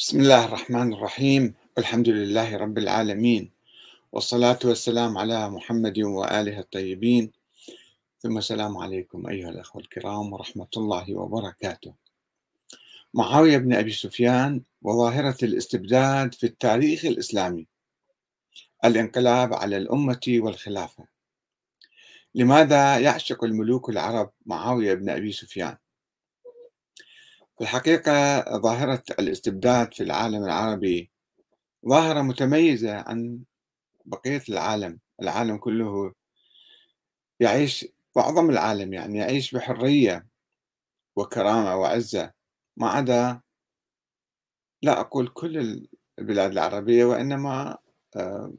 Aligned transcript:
بسم 0.00 0.20
الله 0.20 0.44
الرحمن 0.44 0.92
الرحيم. 0.92 1.54
والحمد 1.76 2.08
لله 2.08 2.56
رب 2.56 2.78
العالمين. 2.78 3.50
والصلاة 4.12 4.58
والسلام 4.64 5.18
على 5.18 5.50
محمد 5.50 5.98
وآله 5.98 6.58
الطيبين. 6.58 7.32
ثم 8.22 8.38
السلام 8.38 8.78
عليكم 8.78 9.26
أيها 9.26 9.50
الأخوة 9.50 9.82
الكرام 9.82 10.32
ورحمة 10.32 10.68
الله 10.76 11.14
وبركاته. 11.14 11.94
معاوية 13.14 13.58
بن 13.58 13.72
أبي 13.74 13.90
سفيان 13.90 14.62
وظاهرة 14.82 15.36
الاستبداد 15.42 16.34
في 16.34 16.46
التاريخ 16.46 17.04
الإسلامي. 17.04 17.66
الانقلاب 18.84 19.54
على 19.54 19.76
الأمة 19.76 20.26
والخلافة. 20.28 21.04
لماذا 22.34 22.98
يعشق 22.98 23.44
الملوك 23.44 23.90
العرب 23.90 24.30
معاوية 24.46 24.94
بن 24.94 25.08
أبي 25.08 25.32
سفيان؟ 25.32 25.72
في 25.72 25.89
الحقيقة 27.60 28.40
ظاهرة 28.58 29.02
الاستبداد 29.18 29.94
في 29.94 30.02
العالم 30.02 30.44
العربي 30.44 31.10
ظاهرة 31.88 32.22
متميزة 32.22 32.96
عن 32.96 33.40
بقية 34.04 34.42
العالم 34.48 34.98
العالم 35.22 35.56
كله 35.56 36.12
يعيش 37.40 37.86
معظم 38.16 38.50
العالم 38.50 38.92
يعني 38.92 39.18
يعيش 39.18 39.54
بحرية 39.54 40.26
وكرامة 41.16 41.76
وعزة. 41.76 42.32
ما 42.76 42.88
عدا 42.88 43.40
لا 44.82 45.00
أقول 45.00 45.28
كل 45.28 45.86
البلاد 46.18 46.50
العربية 46.52 47.04
وإنما 47.04 47.78
آه، 48.16 48.52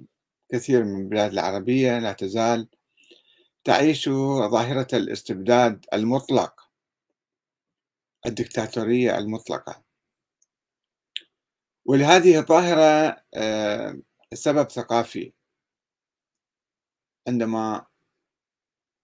كثير 0.49 0.83
من 0.83 1.01
البلاد 1.01 1.31
العربية 1.31 1.99
لا 1.99 2.13
تزال 2.13 2.67
تعيش 3.63 4.09
ظاهرة 4.49 4.87
الاستبداد 4.93 5.85
المطلق. 5.93 6.70
الدكتاتورية 8.25 9.17
المطلقة. 9.17 9.83
ولهذه 11.85 12.39
الظاهرة 12.39 13.23
آه، 13.33 14.01
سبب 14.33 14.69
ثقافي. 14.69 15.33
عندما 17.27 17.85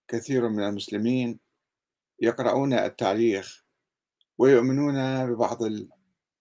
كثير 0.07 0.49
من 0.49 0.63
المسلمين 0.63 1.39
يقرؤون 2.19 2.73
التاريخ 2.73 3.63
ويؤمنون 4.37 5.25
ببعض 5.25 5.57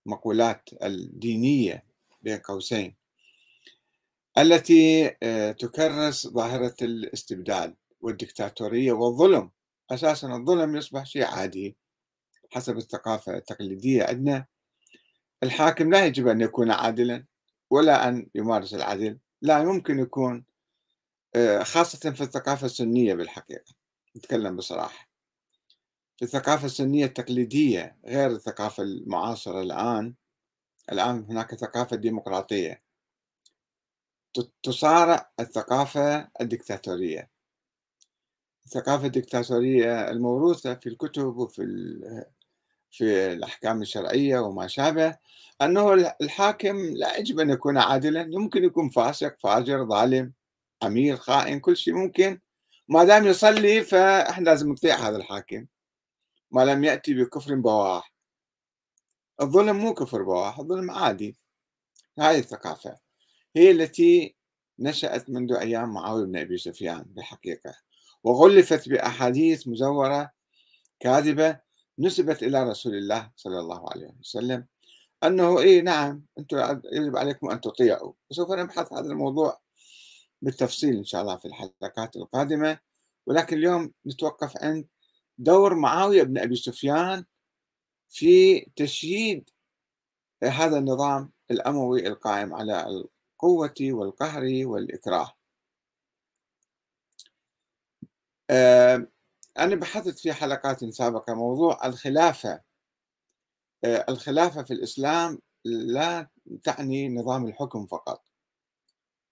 المقولات 0.07 0.71
الدينية 0.83 1.85
بين 2.23 2.39
قوسين 2.39 2.97
التي 4.39 5.11
آه، 5.23 5.53
تكرس 5.53 6.27
ظاهرة 6.27 6.75
الاستبداد 6.83 7.77
والدكتاتورية 8.01 8.93
والظلم. 8.93 9.51
أساسا 9.91 10.29
الظلم 10.29 10.77
يصبح 10.77 11.07
شيء 11.07 11.25
عادي. 11.25 11.77
حسب 12.57 12.77
الثقافة 12.77 13.37
التقليدية 13.37 14.05
عندنا. 14.05 14.47
الحاكم 15.43 15.91
لا 15.91 16.07
يجب 16.07 16.29
أن 16.29 16.41
يكون 16.41 16.71
عادلا 16.71 17.25
ولا 17.71 18.09
أن 18.09 18.29
يمارس 18.35 18.75
العدل. 18.75 19.19
لا 19.43 19.59
يمكن 19.59 19.99
يكون 19.99 20.45
آه، 21.37 21.63
خاصة 21.63 22.11
في 22.11 22.21
الثقافة 22.21 22.67
السنية 22.67 23.15
بالحقيقة. 23.15 23.75
نتكلم 24.17 24.57
بصراحة. 24.57 25.09
في 26.17 26.25
الثقافة 26.25 26.67
السنية 26.67 27.05
التقليدية 27.05 27.97
غير 28.07 28.31
الثقافة 28.31 28.83
المعاصرة 28.83 29.61
الآن 29.61 30.15
الآن 30.93 31.27
هناك 31.31 31.55
ثقافة 31.55 31.97
ديمقراطية. 31.97 32.83
تصارع 34.63 35.33
الثقافة 35.41 36.29
الدكتاتورية. 36.41 37.31
الثقافة 38.67 39.07
الدكتاتورية 39.07 40.11
الموروثة 40.11 40.75
في 40.75 40.89
الكتب 40.89 41.37
وفي 41.37 41.63
في 42.97 43.33
الأحكام 43.33 43.83
الشرعية 43.83 44.39
وما 44.39 44.67
شابه 44.67 45.17
أنه 45.63 45.93
الحاكم 46.21 46.77
لا 46.77 47.17
يجب 47.17 47.41
أن 47.41 47.51
يكون 47.51 47.79
عادلا 47.79 48.21
يمكن 48.21 48.65
يكون 48.65 48.89
فاسق 48.89 49.37
فاجر 49.39 49.85
ظالم 49.85 50.33
أمير 50.83 51.17
خائن 51.17 51.61
كل 51.61 51.77
شيء 51.77 51.95
ممكن. 51.95 52.41
ما 52.89 53.05
دام 53.05 53.27
يصلي 53.27 53.85
فإحنا 53.85 54.45
لازم 54.45 54.73
نطيع 54.73 54.97
هذا 54.97 55.17
الحاكم. 55.17 55.67
ما 56.51 56.65
لم 56.65 56.85
يأتي 56.85 57.15
بكفر 57.15 57.55
بواح. 57.55 58.13
الظلم 59.41 59.77
مو 59.77 59.95
كفر 59.95 60.23
بواح 60.23 60.59
الظلم 60.59 60.91
عادي. 60.91 61.37
هذه 62.19 62.39
الثقافة. 62.39 62.97
هي 63.57 63.71
التي 63.71 64.37
نشأت 64.79 65.31
منذ 65.31 65.53
أيام 65.53 65.95
معاوية 65.95 66.25
بن 66.25 66.37
أبي 66.37 66.59
سفيان 66.59 67.05
بالحقيقة 67.09 67.75
وغلفت 68.25 68.89
بأحاديث 68.89 69.69
مزورة 69.69 70.31
كاذبة 71.01 71.66
نسبت 71.99 72.43
إلى 72.43 72.63
رسول 72.71 72.95
الله 72.95 73.31
صلى 73.37 73.61
الله 73.61 73.91
عليه 73.91 74.15
وسلم 74.21 74.67
أنه 75.25 75.59
إيه 75.61 75.83
نعم 75.83 76.25
أنتم 76.39 76.81
يجب 76.93 77.17
عليكم 77.17 77.51
أن 77.51 77.61
تطيعوا. 77.61 78.13
وسوف 78.31 78.51
نبحث 78.51 78.93
هذا 78.93 79.07
الموضوع 79.07 79.61
بالتفصيل 80.43 80.97
إن 80.97 81.05
شاء 81.05 81.23
الله 81.23 81.37
في 81.37 81.45
الحلقات 81.49 82.17
القادمة. 82.17 82.79
ولكن 83.27 83.57
اليوم 83.57 83.93
نتوقف 84.07 84.63
عند 84.63 84.87
دور 85.39 85.75
معاوية 85.75 86.23
بن 86.23 86.39
أبي 86.39 86.57
سفيان 86.57 87.25
في 88.09 88.61
تشييد 88.77 89.51
هذا 90.45 90.79
النظام 90.79 91.33
الأموي 91.51 92.07
القائم 92.07 92.55
على 92.55 92.87
القوة 92.87 93.75
والقهر 93.81 94.43
والإكراه. 94.67 95.33
أنا 99.59 99.75
بحثت 99.77 100.19
في 100.19 100.33
حلقات 100.33 100.85
سابقة 100.85 101.35
موضوع 101.35 101.87
الخلافة. 101.87 102.61
آه، 103.85 104.05
الخلافة 104.09 104.63
في 104.63 104.73
الإسلام 104.73 105.39
لا 105.65 106.29
تعني 106.63 107.09
نظام 107.09 107.47
الحكم 107.47 107.87
فقط. 107.87 108.23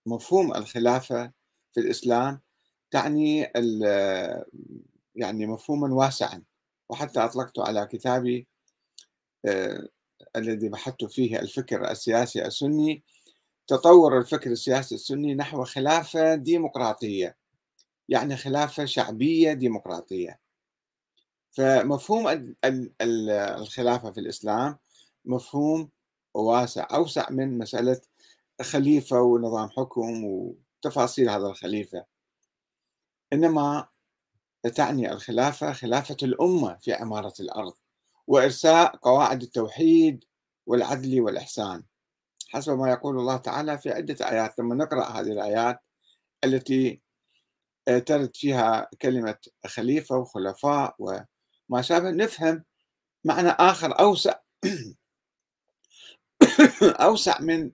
مفهوم 0.07 0.55
الخلافة 0.55 1.33
في 1.73 1.81
الإسلام 1.81 2.41
تعني 2.91 3.47
يعني 5.17 5.47
مفهوما 5.47 5.95
واسعا 5.95 6.43
وحتى 6.91 7.21
أطلقت 7.21 7.59
على 7.59 7.87
كتابي 7.87 8.47
آه، 9.47 9.89
الذي 10.37 10.69
بحثت 10.69 11.05
فيه 11.05 11.39
الفكر 11.41 11.91
السياسي 11.91 12.47
السني. 12.47 13.05
تطور 13.69 14.19
الفكر 14.19 14.51
السياسي 14.53 14.95
السني 14.95 15.35
نحو 15.35 15.65
خلافة 15.65 16.35
ديمقراطية. 16.35 17.37
يعني 18.09 18.37
خلافة 18.37 18.85
شعبية 18.85 19.53
ديمقراطية. 19.53 20.41
فمفهوم 21.53 22.55
الخلافة 23.01 24.11
في 24.11 24.21
الإسلام 24.21 24.79
مفهوم 25.25 25.91
واسع 26.35 26.89
أوسع 26.95 27.31
من 27.31 27.59
مسألة 27.59 28.01
خليفة 28.63 29.21
ونظام 29.21 29.71
حكم 29.71 30.25
وتفاصيل 30.25 31.31
هذا 31.31 31.47
الخليفة. 31.47 32.05
إنما 33.33 33.89
تعني 34.75 35.13
الخلافة 35.13 35.73
خلافة 35.73 36.17
الأمة 36.23 36.79
في 36.81 36.93
عمارة 36.93 37.35
الأرض 37.41 37.75
وإرساء 38.27 38.97
قواعد 38.97 39.43
التوحيد 39.43 40.25
والعدل 40.67 41.21
والإحسان. 41.21 41.85
حسب 42.49 42.79
ما 42.79 42.91
يقول 42.91 43.19
الله 43.19 43.37
تعالى 43.37 43.79
في 43.79 43.91
عدة 43.91 44.31
آيات 44.31 44.59
لما 44.59 44.75
نقرأ 44.75 45.05
هذه 45.05 45.33
الآيات 45.33 45.81
التي 46.45 47.04
ترد 47.87 48.37
فيها 48.37 48.89
كلمة 49.03 49.37
خليفة 49.67 50.17
وخلفاء 50.17 50.97
وما 50.99 51.83
شابه. 51.83 52.11
نفهم 52.11 52.65
معنى 53.25 53.49
آخر 53.49 54.01
أوسع 54.01 54.35
أوسع 57.07 57.41
من 57.41 57.73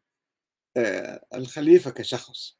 آه، 0.77 1.27
الخليفة 1.35 1.91
كشخص. 1.91 2.59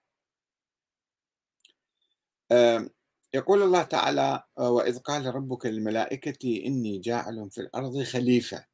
يقول 3.35 3.63
الله 3.63 3.83
تعالى 3.83 4.43
وإذ 4.57 4.99
قال 4.99 5.35
ربك 5.35 5.67
للملائكة 5.67 6.63
إني 6.67 6.99
جاعل 6.99 7.51
في 7.51 7.61
الأرض 7.61 8.03
خليفة. 8.03 8.67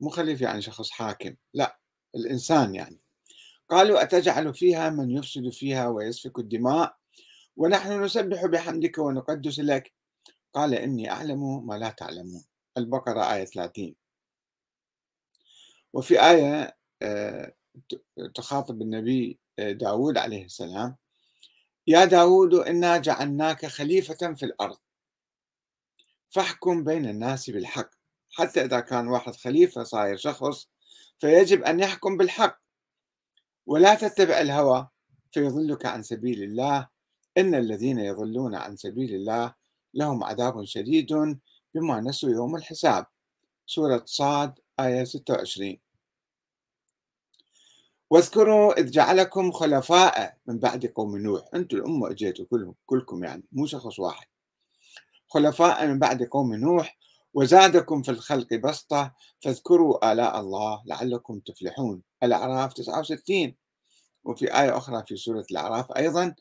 مو 0.00 0.08
خليفة 0.08 0.44
يعني 0.44 0.62
شخص 0.62 0.90
حاكم 0.90 1.34
لا 1.54 1.78
الإنسان 2.14 2.74
يعني. 2.74 3.00
قالوا 3.68 4.02
أتجعل 4.02 4.54
فيها 4.54 4.90
من 4.90 5.10
يفسد 5.10 5.48
فيها 5.48 5.88
ويسفك 5.88 6.38
الدماء؟ 6.38 7.01
ونحن 7.56 8.04
نسبح 8.04 8.46
بحمدك 8.46 8.98
ونقدس 8.98 9.58
لك. 9.58 9.92
قال 10.54 10.74
إني 10.74 11.10
أعلم 11.10 11.66
ما 11.66 11.74
لا 11.74 11.90
تعلمون 11.90 12.44
البقرة 12.78 13.34
آية 13.34 13.44
30 13.44 13.94
وفي 15.92 16.20
آية 16.20 16.76
آه، 17.02 17.52
تخاطب 18.34 18.82
النبي 18.82 19.38
آه، 19.58 19.72
داود 19.72 20.18
عليه 20.18 20.44
السلام. 20.44 20.96
يا 21.86 22.04
داود 22.04 22.54
إنا 22.54 22.98
جعلناك 22.98 23.66
خليفة 23.66 24.34
في 24.34 24.42
الأرض. 24.42 24.78
فاحكم 26.30 26.84
بين 26.84 27.06
الناس 27.06 27.50
بالحق. 27.50 27.90
حتى 28.30 28.64
إذا 28.64 28.80
كان 28.80 29.08
واحد 29.08 29.36
خليفة 29.36 29.82
صاير 29.82 30.16
شخص 30.16 30.68
فيجب 31.18 31.62
أن 31.62 31.80
يحكم 31.80 32.16
بالحق. 32.16 32.60
ولا 33.66 33.94
تتبع 33.94 34.40
الهوى 34.40 34.88
فيضلك 35.32 35.86
عن 35.86 36.02
سبيل 36.02 36.42
الله. 36.42 36.88
إن 37.38 37.54
الذين 37.54 37.98
يضلون 37.98 38.54
عن 38.54 38.76
سبيل 38.76 39.14
الله 39.14 39.54
لهم 39.94 40.24
عذاب 40.24 40.64
شديد 40.64 41.38
بما 41.74 42.00
نسوا 42.00 42.30
يوم 42.30 42.56
الحساب. 42.56 43.06
سورة 43.66 44.02
صاد 44.06 44.58
آية 44.80 45.04
26 45.04 45.78
واذكروا 48.10 48.80
إذ 48.80 48.90
جعلكم 48.90 49.52
خلفاء 49.52 50.36
من 50.46 50.58
بعد 50.58 50.86
قوم 50.86 51.16
نوح. 51.18 51.48
أنتم 51.54 51.76
الأمة 51.76 52.10
أجيتوا 52.10 52.44
كلهم 52.50 52.74
كلكم 52.86 53.24
يعني 53.24 53.44
مو 53.52 53.66
شخص 53.66 53.98
واحد. 53.98 54.26
خلفاء 55.28 55.86
من 55.86 55.98
بعد 55.98 56.22
قوم 56.22 56.54
نوح 56.54 56.98
وزادكم 57.34 58.02
في 58.02 58.10
الخلق 58.10 58.54
بسطة 58.54 59.14
فاذكروا 59.40 60.12
آلاء 60.12 60.40
الله 60.40 60.82
لعلكم 60.86 61.40
تفلحون. 61.40 62.02
الأعراف 62.22 62.72
69 62.72 63.54
وفي 64.24 64.60
آية 64.60 64.76
أخرى 64.76 65.04
في 65.06 65.16
سورة 65.16 65.46
الأعراف 65.50 65.92
أيضا 65.92 66.34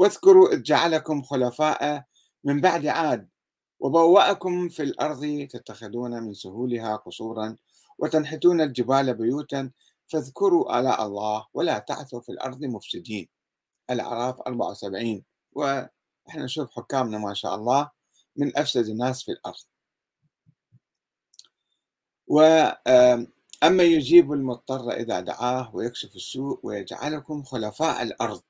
واذكروا 0.00 0.52
إذ 0.52 0.62
جعلكم 0.62 1.22
خلفاء 1.22 2.04
من 2.44 2.60
بعد 2.60 2.86
عاد 2.86 3.28
وبوأكم 3.80 4.68
في 4.68 4.82
الأرض 4.82 5.48
تتخذون 5.50 6.22
من 6.22 6.34
سهولها 6.34 6.96
قصورا 6.96 7.56
وتنحتون 7.98 8.60
الجبال 8.60 9.14
بيوتا 9.14 9.70
فاذكروا 10.08 10.80
آلاء 10.80 11.06
الله 11.06 11.46
ولا 11.54 11.78
تعثوا 11.78 12.20
في 12.20 12.32
الأرض 12.32 12.64
مفسدين. 12.64 13.28
الأعراف 13.90 14.40
74 14.40 15.24
وإحنا 15.52 16.44
نشوف 16.44 16.70
حكامنا 16.70 17.18
ما 17.18 17.34
شاء 17.34 17.54
الله 17.54 17.90
من 18.36 18.58
أفسد 18.58 18.88
الناس 18.88 19.22
في 19.22 19.32
الأرض. 19.32 19.64
وأما 22.26 23.82
يجيب 23.82 24.32
المضطر 24.32 24.90
إذا 24.90 25.20
دعاه 25.20 25.74
ويكشف 25.74 26.16
السوء 26.16 26.60
ويجعلكم 26.62 27.42
خلفاء 27.42 28.02
الأرض. 28.02 28.42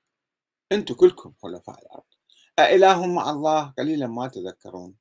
أنتم 0.72 0.94
كلكم 0.94 1.32
خلفاء 1.43 1.82
الأرض. 1.82 2.02
أإله 2.58 3.06
مع 3.06 3.31
الله 3.31 3.75
قليلا 3.78 4.06
ما 4.06 4.28
تذكرون. 4.28 4.94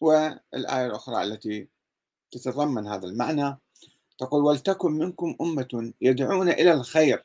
والآية 0.00 0.86
الأخرى 0.86 1.22
التي 1.22 1.68
تتضمن 2.30 2.86
هذا 2.86 3.06
المعنى 3.06 3.58
تقول 4.18 4.44
ولتكن 4.44 4.92
منكم 4.92 5.36
أمة 5.40 5.92
يدعون 6.00 6.48
إلى 6.48 6.72
الخير 6.72 7.24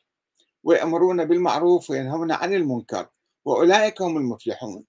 ويأمرون 0.63 1.25
بالمعروف 1.25 1.89
وينهون 1.89 2.31
عن 2.31 2.53
المنكر 2.53 3.09
وأولئك 3.45 4.01
هم 4.01 4.17
المفلحون. 4.17 4.85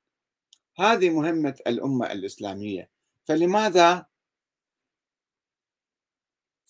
هذه 0.79 1.11
مهمة 1.11 1.55
الأمة 1.67 2.13
الإسلامية. 2.13 2.91
فلماذا 3.25 4.07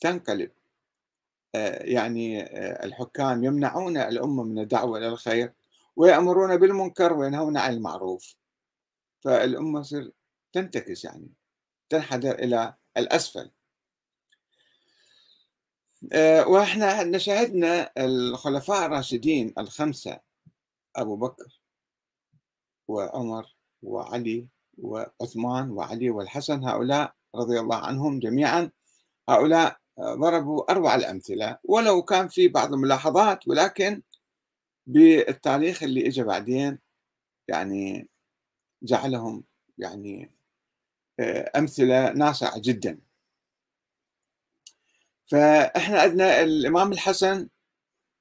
تنقلب؟ 0.01 0.51
آه، 1.55 1.83
يعني 1.83 2.43
آه، 2.43 2.85
الحكام 2.85 3.45
يمنعون 3.45 3.97
الأمة 3.97 4.43
من 4.43 4.59
الدعوة 4.59 4.99
إلى 4.99 5.09
الخير؟ 5.09 5.53
ويأمرون 5.97 6.57
بالمنكر 6.57 7.13
وينهون 7.13 7.57
عن 7.57 7.73
المعروف. 7.75 8.37
فالأمة 9.21 9.83
تصير 9.83 10.13
تنتكس 10.53 11.05
يعني 11.05 11.29
تنحدر 11.91 12.35
إلى 12.35 12.75
الأسفل. 12.97 13.51
آه، 16.13 16.49
وإحنا 16.49 17.19
شاهدنا 17.19 17.91
الخلفاء 17.99 18.87
الراشدين 18.87 19.55
الخمسة 19.59 20.21
أبو 20.97 21.17
بكر 21.17 21.61
وعمر 22.89 23.57
وعلي 23.83 24.49
وعثمان 24.79 25.71
وعلي 25.71 26.11
والحسن 26.11 26.65
هؤلاء 26.65 27.15
رضي 27.35 27.61
الله 27.61 27.77
عنهم 27.77 28.19
جميعا 28.19 28.71
هؤلاء 29.29 29.77
ضربوا 30.01 30.73
أروع 30.73 30.95
الأمثلة. 30.95 31.59
ولو 31.65 32.03
كان 32.03 32.29
في 32.29 32.49
بعض 32.49 32.73
الملاحظات 32.73 33.49
ولكن 33.49 34.03
بالتاريخ 34.87 35.83
اللي 35.83 36.07
اجى 36.09 36.23
بعدين 36.23 36.79
يعني 37.49 38.09
جعلهم 38.83 39.45
يعني 39.79 40.31
آه، 41.21 41.51
أمثلة 41.59 42.13
ناصعة 42.13 42.59
جدا. 42.61 43.01
فإحنا 45.27 46.01
عندنا 46.01 46.43
الإمام 46.43 46.93
الحسن 46.93 47.49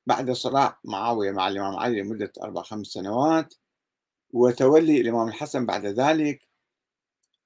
بعد 0.05 0.31
صراع 0.31 0.79
معاوية 0.83 1.31
مع 1.31 1.47
الإمام 1.47 1.75
علي 1.75 2.01
لمدة 2.01 2.33
أربع 2.43 2.61
خمس 2.63 2.87
سنوات 2.87 3.53
وتولي 4.33 5.01
الإمام 5.01 5.27
الحسن 5.27 5.65
بعد 5.65 5.85
ذلك 5.85 6.47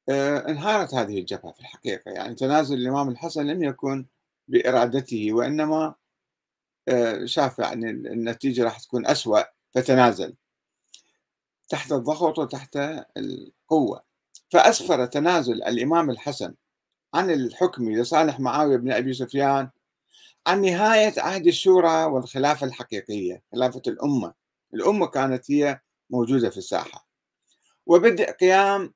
آه، 0.10 0.50
انهارت 0.50 0.94
هذه 0.94 1.20
الجبهة 1.20 1.52
في 1.52 1.60
الحقيقة. 1.60 2.12
يعني 2.12 2.36
تنازل 2.36 2.78
الإمام 2.78 3.10
الحسن 3.10 3.48
لم 3.48 3.64
يكن 3.64 4.06
بإرادته 4.48 5.34
وإنما 5.34 5.86
آه، 5.86 5.96
شاف 7.26 7.60
يعني 7.60 7.90
النتيجة 7.90 8.64
راح 8.64 8.80
تكون 8.80 9.08
أسوأ 9.08 9.42
فتنازل. 9.72 10.36
تحت 11.70 11.92
الضغط 11.92 12.40
وتحت 12.40 12.78
القوة. 13.18 14.04
فأسفر 14.50 15.06
تنازل 15.06 15.64
الإمام 15.64 16.10
الحسن 16.10 16.54
عن 17.14 17.32
الحكم 17.32 17.92
لصالح 17.92 18.40
معاوية 18.40 18.78
بن 18.78 18.92
أبي 18.92 19.14
سفيان 19.14 19.70
عن 20.48 20.62
نهاية 20.62 21.14
عهد 21.18 21.48
الشورى 21.48 22.04
والخلافة 22.04 22.68
الحقيقية 22.68 23.44
خلافة 23.52 23.82
الأمة. 23.88 24.34
الأمة 24.74 25.08
كانت 25.08 25.52
هي 25.52 25.80
موجودة 26.10 26.50
في 26.50 26.58
الساحة. 26.58 27.08
وبدء 27.86 28.32
قيام 28.32 28.94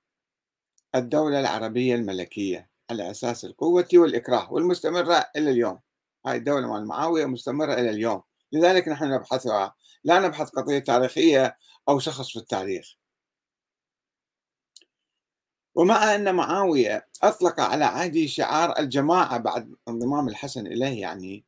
الدولة 0.95 1.39
العربية 1.39 1.95
الملكية 1.95 2.69
على 2.89 3.11
أساس 3.11 3.45
القوة 3.45 3.87
والإكراه 3.93 4.53
والمستمرة 4.53 5.25
إلى 5.35 5.51
اليوم. 5.51 5.79
هاي 6.25 6.37
الدولة 6.37 6.73
مال 6.73 6.87
معاوية 6.87 7.25
مستمرة 7.25 7.73
إلى 7.73 7.89
اليوم. 7.89 8.21
لذلك 8.51 8.87
نحن 8.87 9.13
نبحثها 9.13 9.75
لا 10.03 10.19
نبحث 10.19 10.49
قضية 10.49 10.79
تاريخية 10.79 11.57
أو 11.89 11.99
شخص 11.99 12.29
في 12.31 12.39
التاريخ. 12.39 12.95
ومع 15.75 16.15
أن 16.15 16.35
معاوية 16.35 17.07
أطلق 17.23 17.59
على 17.59 17.85
عهده 17.85 18.25
شعار 18.25 18.79
الجماعة 18.79 19.37
بعد 19.37 19.75
انضمام 19.87 20.27
الحسن 20.27 20.67
إليه 20.67 21.01
يعني 21.01 21.45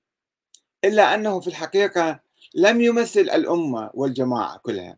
إلا 0.83 1.13
أنه 1.13 1.39
في 1.39 1.47
الحقيقة 1.47 2.19
لم 2.55 2.81
يمثل 2.81 3.19
الأمة 3.19 3.91
والجماعة 3.93 4.57
كلها 4.57 4.97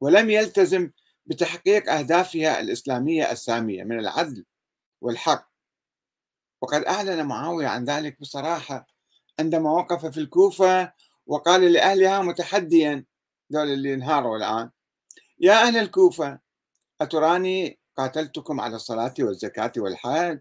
ولم 0.00 0.30
يلتزم 0.30 0.90
بتحقيق 1.26 1.92
أهدافها 1.92 2.60
الإسلامية 2.60 3.32
السامية 3.32 3.84
من 3.84 3.98
العدل 3.98 4.44
والحق. 5.00 5.50
وقد 6.60 6.84
أعلن 6.84 7.26
معاوية 7.26 7.68
عن 7.68 7.84
ذلك 7.84 8.20
بصراحة 8.20 8.86
عندما 9.38 9.72
وقف 9.72 10.06
في 10.06 10.20
الكوفة 10.20 10.92
وقال 11.26 11.72
لأهلها 11.72 12.22
متحديا 12.22 13.04
دول 13.50 13.68
اللي 13.68 13.94
انهاروا 13.94 14.36
الآن. 14.36 14.70
يا 15.38 15.52
أهل 15.52 15.76
الكوفة 15.76 16.38
أتراني 17.00 17.80
قاتلتكم 17.96 18.60
على 18.60 18.76
الصلاة 18.76 19.14
والزكاة 19.18 19.72
والحج؟ 19.76 20.38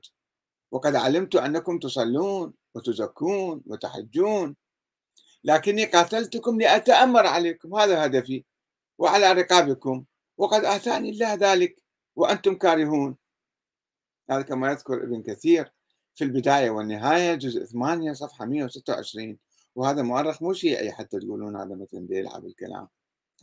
وقد 0.71 0.95
علمت 0.95 1.35
أنكم 1.35 1.79
تصلون 1.79 2.53
وتزكون 2.75 3.61
وتحجون 3.65 4.55
لكني 5.43 5.85
قاتلتكم 5.85 6.61
لأتأمر 6.61 7.27
عليكم. 7.27 7.75
هذا 7.75 8.05
هدفي 8.05 8.45
وعلى 8.97 9.31
رقابكم. 9.31 10.05
وقد 10.37 10.65
آتاني 10.65 11.09
الله 11.09 11.33
ذلك 11.33 11.83
وأنتم 12.15 12.55
كارهون. 12.55 13.17
هذا 14.29 14.41
كما 14.41 14.71
يذكر 14.71 15.03
ابن 15.03 15.23
كثير. 15.23 15.71
في 16.15 16.23
البداية 16.23 16.69
والنهاية 16.69 17.35
جزء 17.35 17.65
8 17.65 18.13
صفحة 18.13 18.45
126 18.45 19.37
وهذا 19.75 20.01
مؤرخ 20.01 20.41
مو 20.43 20.53
شيعي 20.53 20.91
حتى 20.91 21.19
تقولون 21.19 21.55
هذا 21.55 21.75
مثلا 21.75 21.99
بيلعب 22.07 22.45
الكلام. 22.45 22.87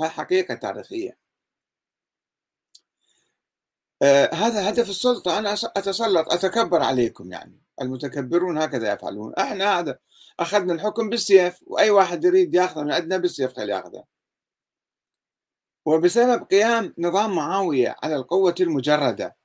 هاي 0.00 0.08
حقيقة 0.08 0.54
تاريخية. 0.54 1.18
آه 4.02 4.34
هذا 4.34 4.70
هدف 4.70 4.90
السلطة. 4.90 5.38
أنا 5.38 5.52
أتسلط 5.52 6.32
أتكبر 6.32 6.82
عليكم 6.82 7.32
يعني. 7.32 7.60
المتكبرون 7.82 8.58
هكذا 8.58 8.92
يفعلون. 8.92 9.34
إحنا 9.34 9.78
هذا 9.78 9.98
أخذنا 10.40 10.72
الحكم 10.72 11.10
بالسيف 11.10 11.60
وأي 11.66 11.90
واحد 11.90 12.24
يريد 12.24 12.54
ياخذه 12.54 12.82
من 12.82 12.92
عندنا 12.92 13.16
بالسيف 13.18 13.52
خليه 13.52 13.74
ياخذه. 13.74 14.04
وبسبب 15.86 16.42
قيام 16.44 16.94
نظام 16.98 17.34
معاوية 17.34 17.96
على 18.02 18.16
القوة 18.16 18.54
المجردة 18.60 19.36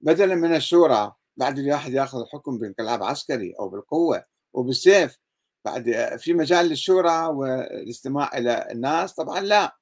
بدلا 0.00 0.34
من 0.34 0.54
الشورى 0.54 1.14
بعد 1.36 1.58
الواحد 1.58 1.92
ياخذ 1.92 2.20
الحكم 2.20 2.58
بانقلاب 2.58 3.02
عسكري 3.02 3.54
أو 3.60 3.68
بالقوة 3.68 4.24
وبالسيف 4.52 5.18
بعد 5.64 6.16
في 6.18 6.34
مجال 6.34 6.66
للشورى 6.66 7.26
والاستماع 7.26 8.38
إلى 8.38 8.68
الناس 8.70 9.14
طبعا 9.14 9.40
لا. 9.40 9.76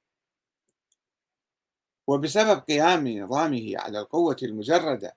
وبسبب 2.07 2.59
قيام 2.59 3.07
نظامه 3.07 3.73
على 3.75 3.99
القوة 3.99 4.37
المجردة 4.43 5.15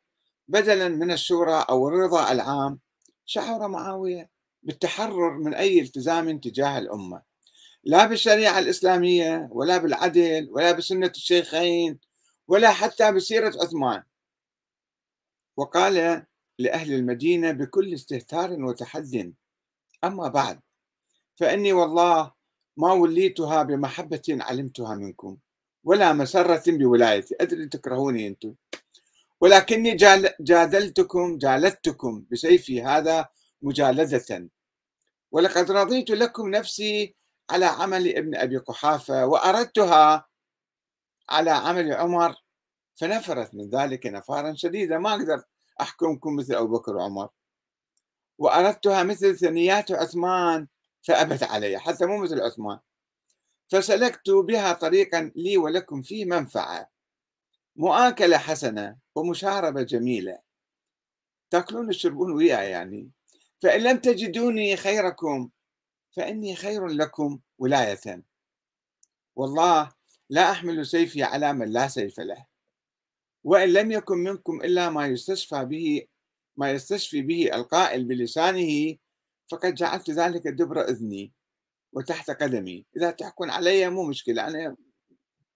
بدلا 0.49 0.89
من 0.89 1.11
الشورى 1.11 1.67
أو 1.71 1.89
الرضا 1.89 2.33
العام 2.33 2.81
شعر 3.27 3.69
معاوية 3.69 4.31
بالتحرر 4.63 5.39
من 5.39 5.55
أي 5.55 5.81
التزام 5.81 6.39
تجاه 6.39 6.79
الأمة. 6.79 7.23
لا 7.85 8.07
بالشريعة 8.07 8.59
الإسلامية 8.59 9.49
ولا 9.53 9.77
بالعدل 9.77 10.49
ولا 10.51 10.73
بسنة 10.73 11.13
الشيخين 11.17 11.99
ولا 12.49 12.71
حتى 12.73 13.13
بسيرة 13.13 13.53
عثمان. 13.63 14.03
وقال 15.57 16.27
لأهل 16.59 16.93
المدينة 16.93 17.53
بكل 17.53 17.95
استهتار 17.95 18.63
وتحد. 18.63 19.35
أما 20.05 20.29
بعد 20.29 20.61
فإني 21.37 21.73
والله 21.73 22.33
ما 22.77 22.93
وليتها 22.93 23.63
بمحبة 23.63 24.23
علمتها 24.29 24.95
منكم 24.95 25.37
ولا 25.85 26.13
مسرة 26.13 26.63
بولايتي. 26.67 27.37
أدري 27.41 27.67
تكرهوني 27.67 28.27
أنتم. 28.27 28.55
ولكني 29.41 29.95
جادلتكم 30.41 31.39
جالدتكم 31.39 32.25
بسيفي 32.31 32.83
هذا 32.83 33.29
مجالدة. 33.63 34.49
ولقد 35.31 35.71
رضيت 35.71 36.11
لكم 36.11 36.49
نفسي 36.49 37.15
على 37.51 37.65
عمل 37.65 38.17
ابن 38.17 38.35
أبي 38.35 38.57
قحافة 38.57 39.27
وأردتها 39.27 40.29
على 41.29 41.51
عمل 41.51 41.93
عمر 41.93 42.35
فنفرت 42.95 43.55
من 43.55 43.69
ذلك 43.69 44.07
نفارا 44.07 44.55
شديدا. 44.55 44.99
ما 44.99 45.15
أقدر 45.15 45.43
أحكمكم 45.81 46.37
مثل 46.37 46.55
أبو 46.55 46.79
بكر 46.79 46.97
وعمر. 46.97 47.29
وأردتها 48.39 49.03
مثل 49.03 49.39
ثنيات 49.39 49.93
عثمان 49.93 50.69
فأبت 51.03 51.43
علي 51.43 51.79
حتى 51.79 52.07
مو 52.07 52.19
مثل 52.19 52.41
عثمان. 52.41 52.79
فسلكت 53.69 54.31
بها 54.31 54.73
طريقا 54.73 55.33
لي 55.37 55.57
ولكم 55.59 56.03
فيه 56.03 56.25
منفعة. 56.25 56.91
مؤاكلة 57.77 58.39
حسنة 58.39 58.99
ومشاربة 59.15 59.83
جميلة. 59.83 60.39
تأكلون 61.51 61.89
وتشربون 61.89 62.33
وياي 62.33 62.71
يعني. 62.71 63.11
فإن 63.63 63.81
لم 63.81 63.99
تجدوني 63.99 64.77
خيركم 64.77 65.51
فإني 66.17 66.57
خير 66.57 66.87
لكم 66.87 67.41
ولاية. 67.59 68.23
والله 69.37 69.93
لا 70.31 70.51
أحمل 70.51 70.87
سيفي 70.87 71.23
على 71.23 71.53
من 71.53 71.73
لا 71.73 71.89
سيف 71.89 72.21
له. 72.21 72.48
وإن 73.45 73.69
لم 73.73 73.93
يكن 73.93 74.19
منكم 74.19 74.61
إلا 74.63 74.91
ما 74.91 75.07
يستشفى 75.07 75.65
به 75.65 76.07
ما 76.57 76.71
يستشفي 76.71 77.23
به 77.23 77.55
القائل 77.55 78.05
بلسانه 78.05 78.97
فقد 79.49 79.75
جعلت 79.75 80.11
ذلك 80.11 80.49
دبر 80.49 80.81
إذني 80.81 81.33
وتحت 81.93 82.31
قدمي. 82.31 82.87
إذا 82.97 83.11
تحكون 83.11 83.51
علي 83.51 83.91
مو 83.91 84.05
مشكلة 84.05 84.47
أنا 84.49 84.77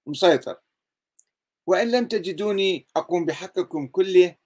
مسيطر. 0.06 0.56
وإن 1.66 1.90
لم 1.90 2.08
تجدوني 2.08 2.86
أقوم 2.96 3.26
بحقكم 3.26 3.86
كله 3.86 4.36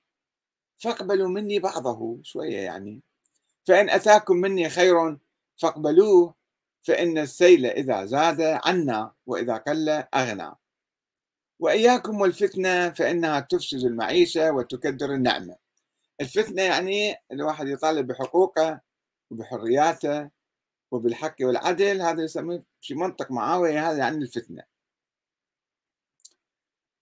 فاقبلوا 0.79 1.29
مني 1.29 1.59
بعضه 1.59 2.21
شوية 2.23 2.57
يعني. 2.57 3.03
فإن 3.67 3.91
أتاكم 3.91 4.37
مني 4.37 4.69
خير 4.69 5.19
فاقبلوه 5.57 6.35
فإن 6.83 7.19
السيل 7.19 7.67
إذا 7.67 8.05
زاد 8.05 8.41
عنا 8.41 9.13
وإذا 9.27 9.57
قل 9.57 9.89
أغنى. 10.15 10.53
وإياكم 11.61 12.21
والفتنة 12.21 12.91
فإنها 12.91 13.41
تفسد 13.41 13.85
المعيشة 13.85 14.53
وتكدر 14.53 15.15
النعمة. 15.15 15.57
الفتنة 16.21 16.63
يعني 16.63 17.17
الواحد 17.33 17.69
يطالب 17.69 18.07
بحقوقه 18.07 18.81
وبحرياته 19.31 20.31
وبالحق 20.93 21.37
والعدل 21.41 22.03
هذا 22.03 22.25
يسميه 22.25 22.65
في 22.81 22.95
منطق 22.95 23.31
معاوية 23.31 23.91
هذا 23.91 23.99
يعني 23.99 24.17
الفتنة. 24.17 24.63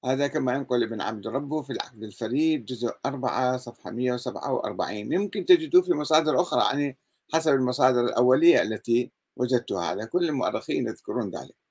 هذا 0.05 0.27
كما 0.27 0.55
ينقل 0.55 0.83
ابن 0.83 1.01
عبد 1.01 1.27
ربه 1.27 1.63
في 1.63 1.71
العقد 1.73 2.03
الفريد 2.03 2.65
جزء 2.65 2.93
4 3.07 3.57
صفحة 3.57 3.91
147 3.91 5.13
يمكن 5.13 5.45
تجدوه 5.45 5.83
في 5.83 5.93
مصادر 5.93 6.41
أخرى 6.41 6.61
يعني 6.65 6.99
حسب 7.35 7.53
المصادر 7.53 8.01
الأولية 8.05 8.63
التي 8.63 9.13
وجدتها. 9.37 9.93
هذا 9.93 10.05
كل 10.05 10.29
المؤرخين 10.29 10.89
يذكرون 10.89 11.31
ذلك. 11.31 11.64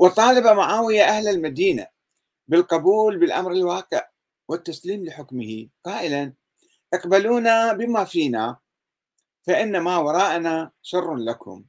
وطالب 0.00 0.46
معاوية 0.46 1.02
أهل 1.02 1.28
المدينة 1.28 1.86
بالقبول 2.48 3.18
بالأمر 3.18 3.52
الواقع 3.52 4.08
والتسليم 4.48 5.04
لحكمه. 5.04 5.68
قائلا 5.84 6.32
اقبلونا 6.94 7.72
بما 7.72 8.04
فينا 8.04 8.56
فإن 9.46 9.78
ما 9.78 9.98
وراءنا 9.98 10.70
شر 10.82 11.16
لكم 11.16 11.64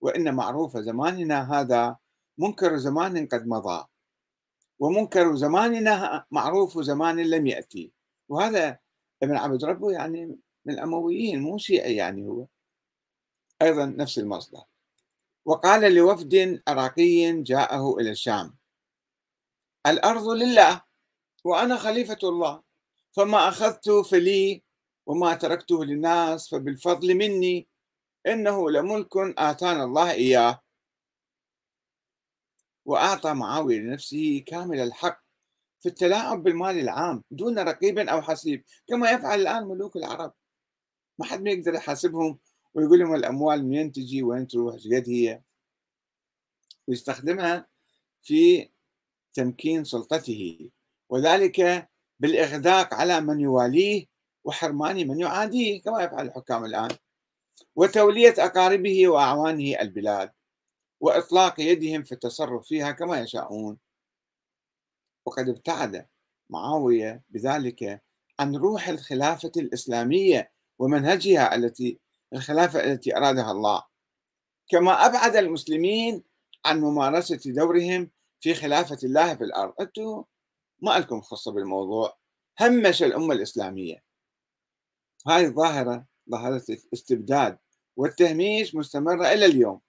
وإن 0.00 0.34
معروف 0.34 0.76
زماننا 0.76 1.60
هذا 1.60 1.96
منكر 2.38 2.76
زمان 2.76 3.26
قد 3.26 3.46
مضى 3.46 3.86
ومنكر 4.78 5.36
زماننا 5.36 6.26
معروف 6.30 6.78
زمان 6.78 7.20
لم 7.20 7.46
يأتي. 7.46 7.92
وهذا 8.28 8.78
ابن 9.22 9.36
عبد 9.36 9.64
ربه 9.64 9.92
يعني 9.92 10.26
من 10.64 10.74
الأمويين 10.74 11.42
مو 11.42 11.58
شيعي 11.58 11.96
يعني 11.96 12.26
هو. 12.26 12.46
أيضا 13.62 13.86
نفس 13.86 14.18
المصدر. 14.18 14.62
وقال 15.46 15.94
لوفد 15.94 16.62
عراقي 16.68 17.42
جاءه 17.42 17.96
إلى 17.98 18.10
الشام 18.10 18.56
الأرض 19.86 20.28
لله 20.28 20.82
وأنا 21.44 21.76
خليفة 21.76 22.18
الله 22.22 22.62
فما 23.12 23.48
أخذت 23.48 23.90
فلي 23.90 24.62
وما 25.06 25.34
تركته 25.34 25.84
للناس 25.84 26.48
فبالفضل 26.48 27.14
مني 27.14 27.68
إنه 28.26 28.70
لملك 28.70 29.16
آتانا 29.38 29.84
الله 29.84 30.10
إياه. 30.10 30.62
وأعطى 32.84 33.34
معاوية 33.34 33.78
لنفسه 33.78 34.44
كامل 34.46 34.80
الحق 34.80 35.22
في 35.80 35.88
التلاعب 35.88 36.42
بالمال 36.42 36.78
العام 36.78 37.24
دون 37.30 37.58
رقيب 37.58 37.98
أو 37.98 38.22
حسيب 38.22 38.64
كما 38.88 39.10
يفعل 39.10 39.40
الآن 39.40 39.64
ملوك 39.64 39.96
العرب. 39.96 40.32
ما 41.18 41.26
حد 41.26 41.42
ما 41.42 41.50
يقدر 41.50 41.74
يحاسبهم 41.74 42.38
ويقول 42.76 42.98
لهم 42.98 43.14
الأموال 43.14 43.64
منين 43.64 43.92
تجي؟ 43.92 44.22
وين 44.22 44.46
تروح؟ 44.46 44.74
قد 44.74 45.04
هي؟ 45.08 45.42
ويستخدمها 46.88 47.66
في 48.22 48.68
تمكين 49.34 49.84
سلطته. 49.84 50.70
وذلك 51.08 51.88
بالإغداق 52.20 52.94
على 52.94 53.20
من 53.20 53.40
يواليه 53.40 54.06
وحرمان 54.44 55.08
من 55.08 55.20
يعاديه 55.20 55.82
كما 55.82 56.02
يفعل 56.02 56.26
الحكام 56.26 56.64
الآن. 56.64 56.90
وتولية 57.76 58.34
أقاربه 58.38 59.08
وأعوانه 59.08 59.80
البلاد. 59.80 60.32
وإطلاق 61.00 61.60
يدهم 61.60 62.02
في 62.02 62.12
التصرف 62.12 62.66
فيها 62.66 62.92
كما 62.92 63.20
يشاءون. 63.20 63.78
وقد 65.26 65.48
ابتعد 65.48 66.06
معاوية 66.50 67.22
بذلك 67.30 68.02
عن 68.40 68.56
روح 68.56 68.88
الخلافة 68.88 69.52
الإسلامية 69.56 70.52
ومنهجها 70.78 71.54
التي 71.54 72.05
الخلافة 72.32 72.84
التي 72.84 73.16
أرادها 73.16 73.50
الله. 73.50 73.82
كما 74.68 75.06
أبعد 75.06 75.36
المسلمين 75.36 76.24
عن 76.64 76.80
ممارسة 76.80 77.40
دورهم 77.46 78.10
في 78.40 78.54
خلافة 78.54 78.98
الله 79.04 79.34
في 79.34 79.44
الأرض. 79.44 79.74
أنتم 79.80 80.24
ما 80.78 80.98
لكم 80.98 81.20
خصة 81.20 81.52
بالموضوع. 81.52 82.18
همش 82.60 83.02
الأمة 83.02 83.34
الإسلامية. 83.34 84.04
هاي 85.26 85.46
الظاهرة 85.46 86.06
ظاهرة 86.30 86.64
الاستبداد 86.68 87.58
والتهميش 87.96 88.74
مستمرة 88.74 89.26
إلى 89.26 89.46
اليوم. 89.46 89.80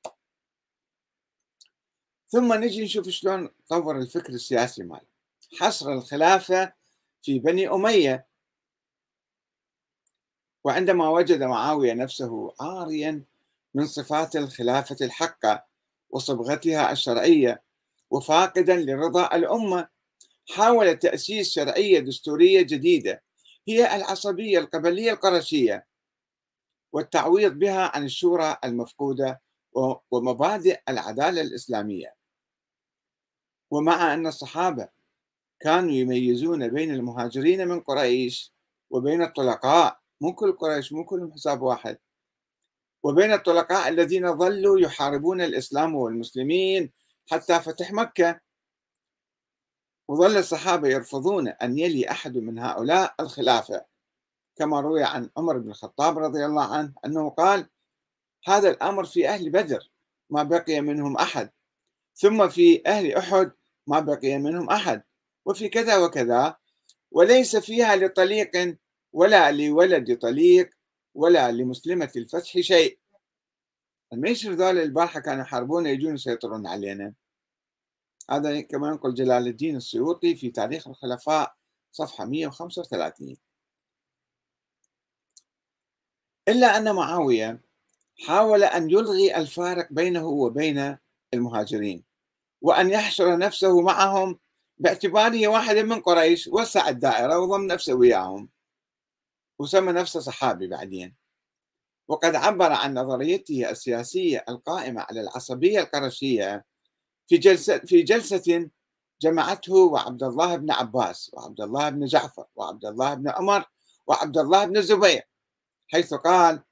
ثم 2.30 2.54
نجي 2.54 2.84
نشوف 2.84 3.10
شلون 3.10 3.50
طور 3.70 3.98
الفكر 3.98 4.30
السياسي 4.30 4.84
ماله 4.84 5.08
حصر 5.60 5.94
الخلافة 5.94 6.74
في 7.22 7.40
بني 7.40 7.70
أمية. 7.70 8.28
وعندما 10.68 11.10
وجد 11.10 11.44
معاوية 11.44 11.94
نفسه 11.94 12.54
عاريا 12.60 13.24
من 13.74 13.86
صفات 13.86 14.36
الخلافة 14.36 14.96
الحقة 15.02 15.66
وصبغتها 16.10 16.92
الشرعية 16.92 17.64
وفاقدا 18.10 18.76
لرضا 18.76 19.36
الأمة 19.36 19.88
حاول 20.50 21.00
تأسيس 21.00 21.50
شرعية 21.50 22.00
دستورية 22.00 22.62
جديدة 22.62 23.24
هي 23.68 23.96
العصبية 23.96 24.60
القبلية 24.60 25.12
القرشية 25.12 25.86
والتعويض 26.94 27.54
بها 27.54 27.92
عن 27.96 28.06
الشورى 28.06 28.58
المفقودة 28.64 29.42
ومبادئ 30.12 30.80
العدالة 30.90 31.42
الإسلامية. 31.42 32.16
ومع 33.72 34.14
أن 34.14 34.28
الصحابة 34.28 34.90
كانوا 35.60 35.92
يميزون 35.92 36.68
بين 36.68 36.92
المهاجرين 36.92 37.68
من 37.68 37.80
قريش 37.80 38.54
وبين 38.90 39.22
الطلقاء 39.22 40.07
مو 40.22 40.34
كل 40.34 40.52
قريش 40.52 40.94
مو 40.94 41.06
كلهم 41.06 41.34
حساب 41.34 41.62
واحد. 41.62 41.98
وبين 43.04 43.34
الطلقاء 43.34 43.90
الذين 43.90 44.38
ظلوا 44.38 44.80
يحاربون 44.80 45.42
الإسلام 45.42 45.96
والمسلمين 45.96 46.92
حتى 47.32 47.60
فتح 47.60 47.92
مكة. 47.92 48.40
وظل 50.08 50.38
الصحابة 50.38 50.88
يرفضون 50.88 51.48
أن 51.48 51.78
يلي 51.78 52.12
أحد 52.12 52.38
من 52.38 52.60
هؤلاء 52.60 53.16
الخلافة 53.20 53.86
كما 54.56 54.82
روي 54.82 55.04
عن 55.04 55.30
عمر 55.38 55.58
بن 55.58 55.70
الخطاب 55.70 56.18
رضي 56.18 56.46
الله 56.46 56.76
عنه 56.76 56.94
أنه 57.06 57.30
قال 57.30 57.70
هذا 58.46 58.70
الأمر 58.70 59.06
في 59.06 59.30
أهل 59.30 59.50
بدر 59.50 59.92
ما 60.30 60.44
بقي 60.44 60.82
منهم 60.82 61.18
أحد. 61.18 61.50
ثم 62.16 62.50
في 62.50 62.88
أهل 62.88 63.16
أحد 63.16 63.52
ما 63.88 64.00
بقي 64.00 64.38
منهم 64.38 64.70
أحد. 64.70 65.04
وفي 65.46 65.70
كذا 65.70 65.98
وكذا 65.98 66.56
وليس 67.12 67.56
فيها 67.56 67.96
لطليق 67.96 68.78
ولا 69.18 69.52
لولد 69.52 70.18
طليق 70.18 70.70
ولا 71.14 71.52
لمسلمة 71.52 72.12
الفتح 72.16 72.60
شيء. 72.60 73.00
الميشر 74.14 74.52
ذول 74.52 74.78
البارحة 74.78 75.20
كانوا 75.20 75.42
يحاربون 75.42 75.86
يجون 75.86 76.14
يسيطرون 76.16 76.68
علينا. 76.68 77.14
هذا 78.32 78.62
كما 78.62 78.88
ينقل 78.88 79.14
جلال 79.14 79.48
الدين 79.48 79.76
السيوطي 79.76 80.36
في 80.36 80.50
تاريخ 80.50 80.88
الخلفاء 80.88 81.56
صفحة 81.92 82.26
135 82.26 83.38
إلا 86.48 86.78
أن 86.78 86.96
معاوية 86.96 87.62
حاول 88.28 88.64
أن 88.64 88.90
يلغي 88.90 89.38
الفارق 89.38 89.88
بينه 89.92 90.28
وبين 90.28 90.98
المهاجرين 91.34 92.04
وأن 92.62 92.90
يحشر 92.90 93.38
نفسه 93.38 93.82
معهم 93.82 94.40
باعتباره 94.78 95.48
واحدا 95.48 95.84
من 95.84 96.02
قريش 96.02 96.48
وسع 96.48 96.90
الدائرة 96.90 97.40
وضم 97.40 97.66
نفسه 97.66 97.94
وياهم. 97.94 98.57
وسمى 99.60 99.92
نفسه 99.92 100.20
صحابي 100.20 100.68
بعدين. 100.68 101.16
وقد 102.08 102.36
عبر 102.36 102.72
عن 102.72 102.94
نظريته 102.94 103.70
السياسية 103.70 104.46
القائمة 104.50 105.02
على 105.02 105.22
العصبية 105.22 105.80
القرشية 105.80 106.66
في 107.28 107.38
جلسة 107.38 107.78
في 107.78 108.02
جلسة 108.02 108.70
جمعته 109.22 109.76
وعبد 109.76 110.24
الله 110.24 110.56
بن 110.56 110.72
عباس 110.72 111.32
وعبد 111.34 111.62
الله 111.62 111.90
بن 111.90 112.06
جعفر 112.06 112.46
وعبد 112.56 112.86
الله 112.86 113.14
بن 113.14 113.30
عمر 113.30 113.66
وعبد 114.08 114.38
الله 114.38 114.66
بن 114.66 114.78
الزبير 114.78 115.22
حيث 115.88 116.14
قال 116.14 116.64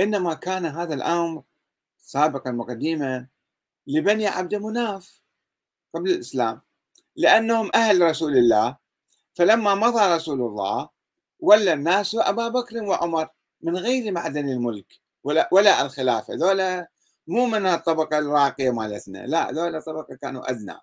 إنما 0.00 0.34
كان 0.34 0.66
هذا 0.66 0.94
الأمر 0.94 1.42
سابقا 1.98 2.56
وقديما 2.56 3.26
لبني 3.86 4.26
عبد 4.26 4.54
مناف 4.54 5.20
قبل 5.94 6.10
الإسلام 6.10 6.60
لأنهم 7.16 7.70
أهل 7.74 8.00
رسول 8.00 8.36
الله 8.36 8.76
فلما 9.34 9.74
مضى 9.74 10.14
رسول 10.14 10.40
الله 10.40 10.88
ولى 11.40 11.72
الناس 11.72 12.14
ابا 12.14 12.48
بكر 12.48 12.82
وعمر 12.82 13.28
من 13.60 13.76
غير 13.76 14.12
معدن 14.12 14.48
الملك 14.48 15.00
ولا 15.24 15.48
ولا 15.52 15.82
الخلافة 15.82 16.34
ذولا 16.34 16.88
مو 17.26 17.46
من 17.46 17.66
الطبقة 17.66 18.18
الراقية 18.18 18.70
مالتنا 18.70 19.18
لا 19.26 19.52
ذولا 19.52 19.80
طبقة 19.80 20.14
كانوا 20.14 20.50
ادنى 20.50 20.74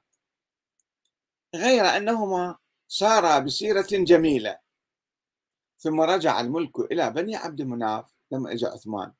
غير 1.56 1.86
أنهما 1.86 2.56
سارا 2.88 3.40
بسيرة 3.40 3.88
جميلة. 3.92 4.58
ثم 5.78 6.02
رجع 6.02 6.40
الملك 6.42 6.80
إلى 6.80 7.10
بني 7.10 7.36
عبد 7.36 7.62
مناف 7.62 8.06
لما 8.32 8.52
اجى 8.52 8.66
عثمان. 8.66 9.12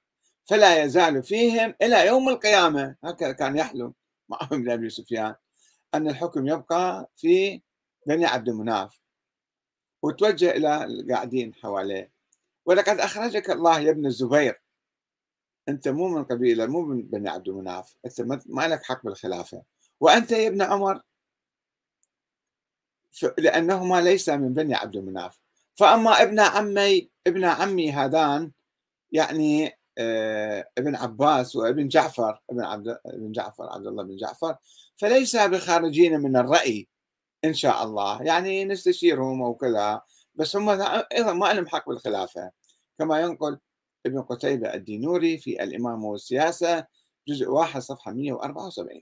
فلا 0.46 0.84
يزال 0.84 1.24
فيهم 1.24 1.74
إلى 1.82 2.08
يوم 2.08 2.30
القيامة 2.30 2.96
هكذا 3.04 3.32
كان 3.32 3.58
يحلم 3.58 3.94
معهم 4.30 4.70
ابي 4.70 4.90
سفيان 4.90 5.36
أن 5.94 6.08
الحكم 6.10 6.48
يبقى 6.48 7.10
في 7.16 7.62
بني 8.08 8.26
عبد 8.26 8.50
مناف 8.50 9.00
وتوجه 10.06 10.52
إلى 10.52 10.84
القاعدين 10.84 11.54
حواليه. 11.54 12.12
ولقد 12.66 13.00
اخرجك 13.00 13.50
الله 13.50 13.80
يا 13.80 13.92
ابن 13.92 14.06
الزبير. 14.06 14.62
أنت 15.70 15.88
مو 15.88 16.08
من 16.08 16.24
قبيلة 16.24 16.66
مو 16.66 16.82
من 16.82 17.02
بني 17.02 17.30
عبد 17.30 17.50
مناف 17.50 17.96
أنت 18.06 18.22
ما 18.46 18.68
لك 18.68 18.84
حق 18.84 19.04
بالخلافة. 19.04 19.64
وأنت 20.00 20.32
يا 20.32 20.48
ابن 20.48 20.62
عمر؟ 20.62 21.02
لانهما 23.38 24.02
ليس 24.02 24.30
من 24.30 24.54
بني 24.54 24.76
عبد 24.76 24.98
مناف 24.98 25.40
فأما 25.76 26.22
ابن 26.22 26.40
عمي 26.40 27.10
ابن 27.28 27.46
عمي 27.46 27.92
هذان 27.92 28.52
يعني 29.12 29.78
آه، 29.98 30.70
ابن 30.78 30.96
عباس 30.96 31.56
وابن 31.56 31.88
جعفر 31.88 32.42
ابن 32.50 32.62
عبد 32.62 32.98
ابن 33.06 33.32
جعفر 33.32 33.70
عبد 33.70 33.88
الله 33.88 34.04
بن 34.04 34.16
جعفر 34.16 34.56
فليس 34.98 35.36
بخارجين 35.36 36.20
من 36.20 36.38
الرأي 36.38 36.88
إن 37.46 37.54
شاء 37.54 37.84
الله. 37.84 38.24
يعني 38.24 38.66
نستشيرهم 38.66 39.42
وكذا 39.42 40.02
بس 40.36 40.56
هم 40.56 40.70
أيضا 41.14 41.34
ما 41.34 41.54
لهم 41.54 41.68
حق 41.68 41.90
بالخلافة. 41.90 42.52
كما 43.00 43.22
ينقل 43.22 43.60
ابن 44.06 44.22
قتيبة 44.22 44.74
الدينوري 44.74 45.38
في 45.38 45.64
الإمامة 45.64 46.06
والسياسة 46.08 46.86
جزء 47.28 47.48
واحد 47.50 47.82
صفحة 47.82 48.12
174 48.14 49.02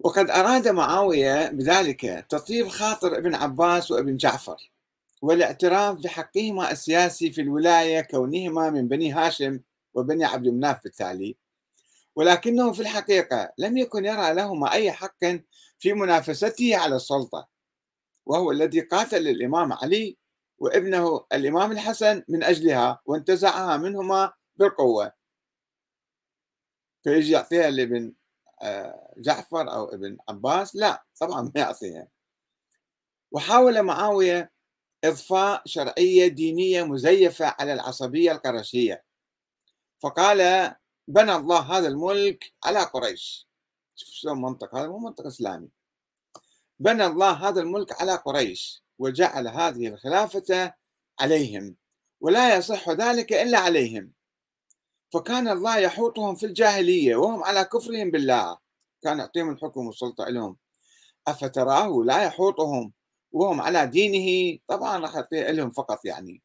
وقد 0.00 0.30
أراد 0.30 0.68
معاوية 0.68 1.50
بذلك 1.50 2.26
تطيب 2.28 2.68
خاطر 2.68 3.18
ابن 3.18 3.34
عباس 3.34 3.90
وابن 3.90 4.16
جعفر 4.16 4.70
والاعتراف 5.22 5.98
بحقهما 5.98 6.70
السياسي 6.72 7.32
في 7.32 7.40
الولاية 7.40 8.00
كونهما 8.00 8.70
من 8.70 8.88
بني 8.88 9.12
هاشم 9.12 9.60
وبني 9.94 10.24
عبد 10.24 10.48
مناف 10.48 10.82
بالتالي. 10.84 11.36
ولكنه 12.16 12.72
في 12.72 12.80
الحقيقة 12.80 13.52
لم 13.58 13.76
يكن 13.76 14.04
يرى 14.04 14.34
لهما 14.34 14.72
أي 14.72 14.92
حق 14.92 15.24
في 15.78 15.92
منافسته 15.92 16.76
على 16.76 16.96
السلطة 16.96 17.48
وهو 18.26 18.50
الذي 18.50 18.80
قاتل 18.80 19.28
الإمام 19.28 19.72
علي 19.72 20.16
وابنه 20.58 21.26
الإمام 21.32 21.72
الحسن 21.72 22.22
من 22.28 22.44
أجلها 22.44 23.00
وانتزعها 23.06 23.76
منهما 23.76 24.32
بالقوة. 24.56 25.12
فيجي 27.04 27.32
يعطيها 27.32 27.70
لابن 27.70 28.12
آه، 28.62 29.14
جعفر 29.16 29.72
أو 29.72 29.84
ابن 29.94 30.16
عباس؟ 30.28 30.76
لا 30.76 31.04
طبعا 31.20 31.42
ما 31.42 31.52
يعطيها. 31.60 32.08
وحاول 33.32 33.82
معاوية 33.82 34.52
إضفاء 35.04 35.62
شرعية 35.66 36.28
دينية 36.28 36.82
مزيفة 36.82 37.54
على 37.58 37.72
العصبية 37.72 38.32
القرشية. 38.32 39.04
فقال 40.00 40.74
بنى 41.08 41.34
الله 41.34 41.60
هذا 41.78 41.88
الملك 41.88 42.52
على 42.64 42.78
قريش. 42.82 43.48
شوف 43.96 44.08
شلون 44.08 44.42
منطق 44.42 44.74
هذا؟ 44.74 44.88
مو 44.88 44.98
منطق 44.98 45.26
إسلامي. 45.26 45.68
بنى 46.78 47.06
الله 47.06 47.48
هذا 47.48 47.60
الملك 47.60 48.02
على 48.02 48.14
قريش 48.14 48.82
وجعل 48.98 49.48
هذه 49.48 49.88
الخلافة 49.88 50.74
عليهم 51.20 51.76
ولا 52.20 52.56
يصح 52.56 52.90
ذلك 52.90 53.32
إلا 53.32 53.58
عليهم. 53.58 54.12
فكان 55.12 55.48
الله 55.48 55.78
يحوطهم 55.78 56.34
في 56.34 56.46
الجاهلية 56.46 57.16
وهم 57.16 57.44
على 57.44 57.64
كفرهم 57.64 58.10
بالله. 58.10 58.58
كان 59.02 59.18
يعطيهم 59.18 59.50
الحكم 59.50 59.86
والسلطة 59.86 60.24
لهم 60.24 60.56
أفتراه 61.26 62.02
لا 62.04 62.22
يحوطهم 62.22 62.92
وهم 63.32 63.60
على 63.60 63.86
دينه؟ 63.86 64.58
طبعا 64.68 64.98
راح 64.98 65.14
يعطيه 65.14 65.50
لهم 65.50 65.70
فقط 65.70 66.04
يعني. 66.04 66.42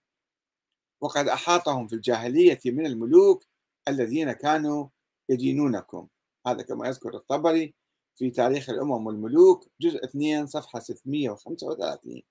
وقد 1.01 1.27
أحاطهم 1.27 1.87
في 1.87 1.95
الجاهلية 1.95 2.59
من 2.65 2.85
الملوك 2.85 3.48
الذين 3.89 4.31
كانوا 4.31 4.87
يدينونكم. 5.29 6.07
هذا 6.47 6.61
كما 6.61 6.87
يذكر 6.87 7.15
الطبري 7.15 7.73
في 8.15 8.29
تاريخ 8.29 8.69
الأمم 8.69 9.07
والملوك 9.07 9.67
جزء 9.81 10.03
2 10.03 10.47
صفحة 10.47 10.79
635 10.79 12.21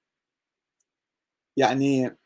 يعني 1.57 2.17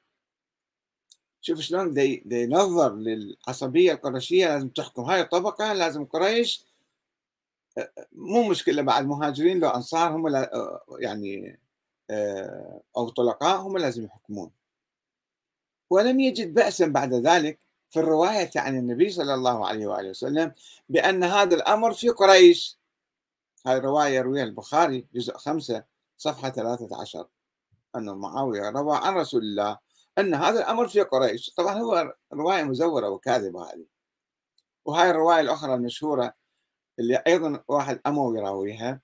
شوف 1.41 1.61
شلون 1.61 1.95
دي, 1.95 2.23
دي 2.27 2.47
نظر 2.47 2.95
للعصبية 2.95 3.93
القرشية 3.93 4.47
لازم 4.47 4.69
تحكم. 4.69 5.03
هاي 5.03 5.21
الطبقة 5.21 5.73
لازم 5.73 6.05
قريش 6.05 6.67
مو 8.13 8.49
مشكلة 8.49 8.83
بعد 8.83 9.07
مهاجرين 9.07 9.59
لو 9.61 9.69
أنصار 9.69 10.17
هم 10.17 10.47
يعني 11.01 11.59
أو 12.97 13.09
طلقاء 13.09 13.61
هم 13.61 13.79
لازم 13.79 14.05
يحكمون. 14.05 14.51
ولم 15.91 16.21
يجد 16.21 16.55
بأسا 16.55 16.87
بعد 16.87 17.15
ذلك 17.15 17.59
في 17.93 18.01
الرواية 18.01 18.51
عن 18.57 18.79
النبي 18.79 19.11
صلى 19.11 19.35
الله 19.35 19.67
عليه 19.67 19.87
وآله 19.87 20.11
وسلم 20.11 20.53
بأن 20.89 21.25
هذا 21.25 21.55
الأمر 21.55 21.93
في 21.93 22.09
قريش. 22.09 22.79
هذه 23.67 23.77
الرواية 23.77 24.15
يرويها 24.15 24.45
البخاري 24.45 25.07
جزء 25.15 25.37
خمسة 25.37 25.85
صفحة 26.19 26.51
13 26.51 27.27
أن 27.97 28.11
معاوية 28.11 28.71
روى 28.71 28.97
عن 28.97 29.15
رسول 29.15 29.43
الله 29.43 29.79
أن 30.19 30.35
هذا 30.35 30.59
الأمر 30.59 30.89
في 30.89 31.01
قريش. 31.01 31.51
طبعا 31.51 31.79
هو 31.79 32.15
رواية 32.33 32.63
مزورة 32.63 33.09
وكاذبة 33.09 33.63
هذه. 33.63 33.87
وهاي 34.85 35.11
الرواية 35.11 35.41
الأخرى 35.41 35.75
المشهورة 35.75 36.35
اللي 36.99 37.17
أيضا 37.27 37.65
واحد 37.69 38.01
أموي 38.07 38.39
يراويها 38.39 39.01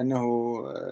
أنه 0.00 0.24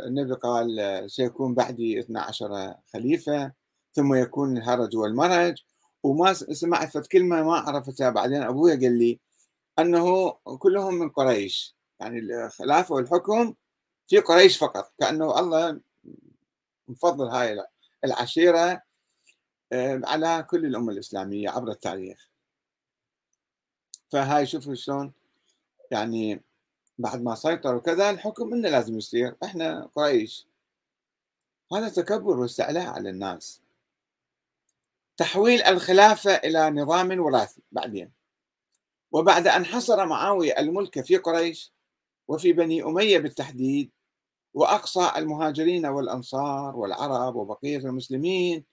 النبي 0.06 0.34
قال 0.34 1.04
سيكون 1.10 1.54
بعدي 1.54 2.00
12 2.00 2.74
خليفة 2.92 3.52
ثم 3.92 4.14
يكون 4.14 4.56
الهرج 4.56 4.96
والمرج 4.96 5.62
وما 6.02 6.32
سمعت 6.32 6.90
فت 6.90 7.06
كلمة 7.06 7.42
ما 7.42 7.54
عرفتها. 7.56 8.10
بعدين 8.10 8.42
أبويا 8.42 8.74
قال 8.74 8.98
لي 8.98 9.20
أنه 9.78 10.30
كلهم 10.58 10.94
من 10.94 11.08
قريش. 11.08 11.76
يعني 12.00 12.18
الخلافة 12.18 12.94
والحكم 12.94 13.54
في 14.08 14.18
قريش 14.18 14.58
فقط. 14.58 14.92
كأنه 14.98 15.38
الله 15.38 15.80
مفضل 16.88 17.28
هاي 17.28 17.64
العشيرة 18.04 18.82
آه، 19.72 20.00
على 20.04 20.46
كل 20.50 20.66
الأمة 20.66 20.92
الإسلامية 20.92 21.50
عبر 21.50 21.70
التاريخ. 21.70 22.28
فهاي 24.10 24.46
شوفوا 24.46 24.74
شلون 24.74 25.12
يعني 25.90 26.42
بعد 26.98 27.22
ما 27.22 27.34
سيطر 27.34 27.74
وكذا 27.74 28.10
الحكم 28.10 28.50
منه 28.50 28.68
لازم 28.68 28.98
يصير. 28.98 29.36
إحنا 29.44 29.90
قريش. 29.94 30.46
هذا 31.72 31.88
تكبر 31.88 32.38
واستعلاء 32.38 32.86
على 32.86 33.10
الناس. 33.10 33.61
تحويل 35.22 35.62
الخلافة 35.62 36.30
إلى 36.34 36.70
نظام 36.70 37.20
وراثي 37.20 37.62
بعدين. 37.72 38.12
وبعد 39.12 39.46
أن 39.46 39.64
حصر 39.64 40.06
معاوية 40.06 40.58
الملك 40.58 41.00
في 41.00 41.16
قريش 41.16 41.72
وفي 42.28 42.52
بني 42.52 42.82
أمية 42.82 43.18
بالتحديد 43.18 43.90
وأقصى 44.54 45.12
المهاجرين 45.16 45.86
والأنصار 45.86 46.76
والعرب 46.76 47.36
وبقية 47.36 47.76
المسلمين 47.76 48.64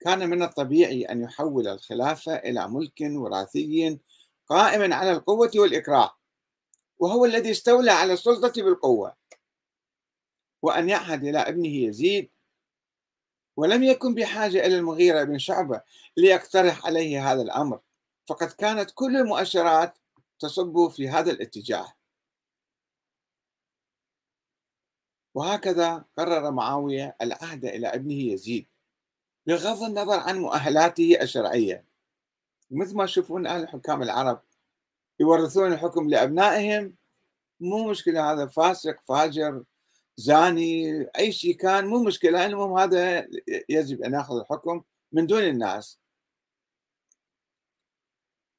كان 0.00 0.30
من 0.30 0.42
الطبيعي 0.42 1.04
أن 1.04 1.22
يحول 1.22 1.68
الخلافة 1.68 2.34
إلى 2.34 2.68
ملك 2.68 3.00
وراثي 3.00 3.98
قائم 4.46 4.92
على 4.92 5.12
القوة 5.12 5.50
والإكراه 5.56 6.16
وهو 6.98 7.24
الذي 7.24 7.50
استولى 7.50 7.90
على 7.90 8.12
السلطة 8.12 8.62
بالقوة. 8.62 9.16
وأن 10.62 10.88
يعهد 10.88 11.24
إلى 11.24 11.38
ابنه 11.38 11.76
يزيد 11.76 12.30
ولم 13.58 13.82
يكن 13.82 14.14
بحاجة 14.14 14.66
إلى 14.66 14.76
المغيرة 14.76 15.24
بن 15.24 15.38
شعبة 15.38 15.82
ليقترح 16.16 16.86
عليه 16.86 17.32
هذا 17.32 17.42
الأمر 17.42 17.80
فقد 18.26 18.52
كانت 18.52 18.90
كل 18.94 19.16
المؤشرات 19.16 19.98
تصب 20.38 20.88
في 20.88 21.08
هذا 21.08 21.30
الاتجاه. 21.30 21.92
وهكذا 25.34 26.04
قرر 26.18 26.50
معاوية 26.50 27.16
العهد 27.22 27.64
إلى 27.64 27.88
ابنه 27.88 28.32
يزيد 28.32 28.66
بغض 29.46 29.82
النظر 29.82 30.20
عن 30.20 30.38
مؤهلاته 30.38 31.18
الشرعية. 31.22 31.84
مثل 32.70 32.96
ما 32.96 33.04
تشوفون 33.04 33.46
أهل 33.46 33.62
الحكام 33.62 34.02
العرب 34.02 34.42
يورثون 35.20 35.72
الحكم 35.72 36.08
لأبنائهم. 36.08 36.94
مو 37.60 37.90
مشكلة 37.90 38.32
هذا 38.32 38.46
فاسق 38.46 39.00
فاجر 39.00 39.64
زاني 40.18 41.02
أي 41.18 41.32
شيء 41.32 41.56
كان 41.56 41.86
مو 41.86 42.02
مشكلة 42.04 42.46
المهم 42.46 42.78
هذا 42.78 43.28
يجب 43.68 44.02
أن 44.02 44.14
يأخذ 44.14 44.36
الحكم 44.38 44.82
من 45.12 45.26
دون 45.26 45.42
الناس. 45.42 45.98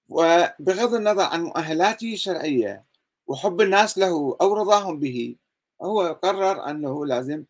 وبغض 0.10 0.94
النظر 0.94 1.22
عن 1.24 1.44
مؤهلاته 1.44 2.14
الشرعية 2.14 2.86
وحب 3.28 3.62
الناس 3.62 3.98
له 3.98 4.38
أو 4.42 4.54
رضاهم 4.54 5.00
به 5.00 5.36
هو 5.82 6.20
قرر 6.24 6.70
أنه 6.70 7.06
لازم 7.06 7.46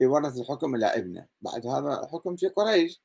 يورث 0.00 0.38
الحكم 0.38 0.74
إلى 0.74 0.86
ابنه. 0.86 1.26
بعد 1.40 1.66
هذا 1.66 2.08
حكم 2.12 2.36
في 2.36 2.48
قريش. 2.48 3.02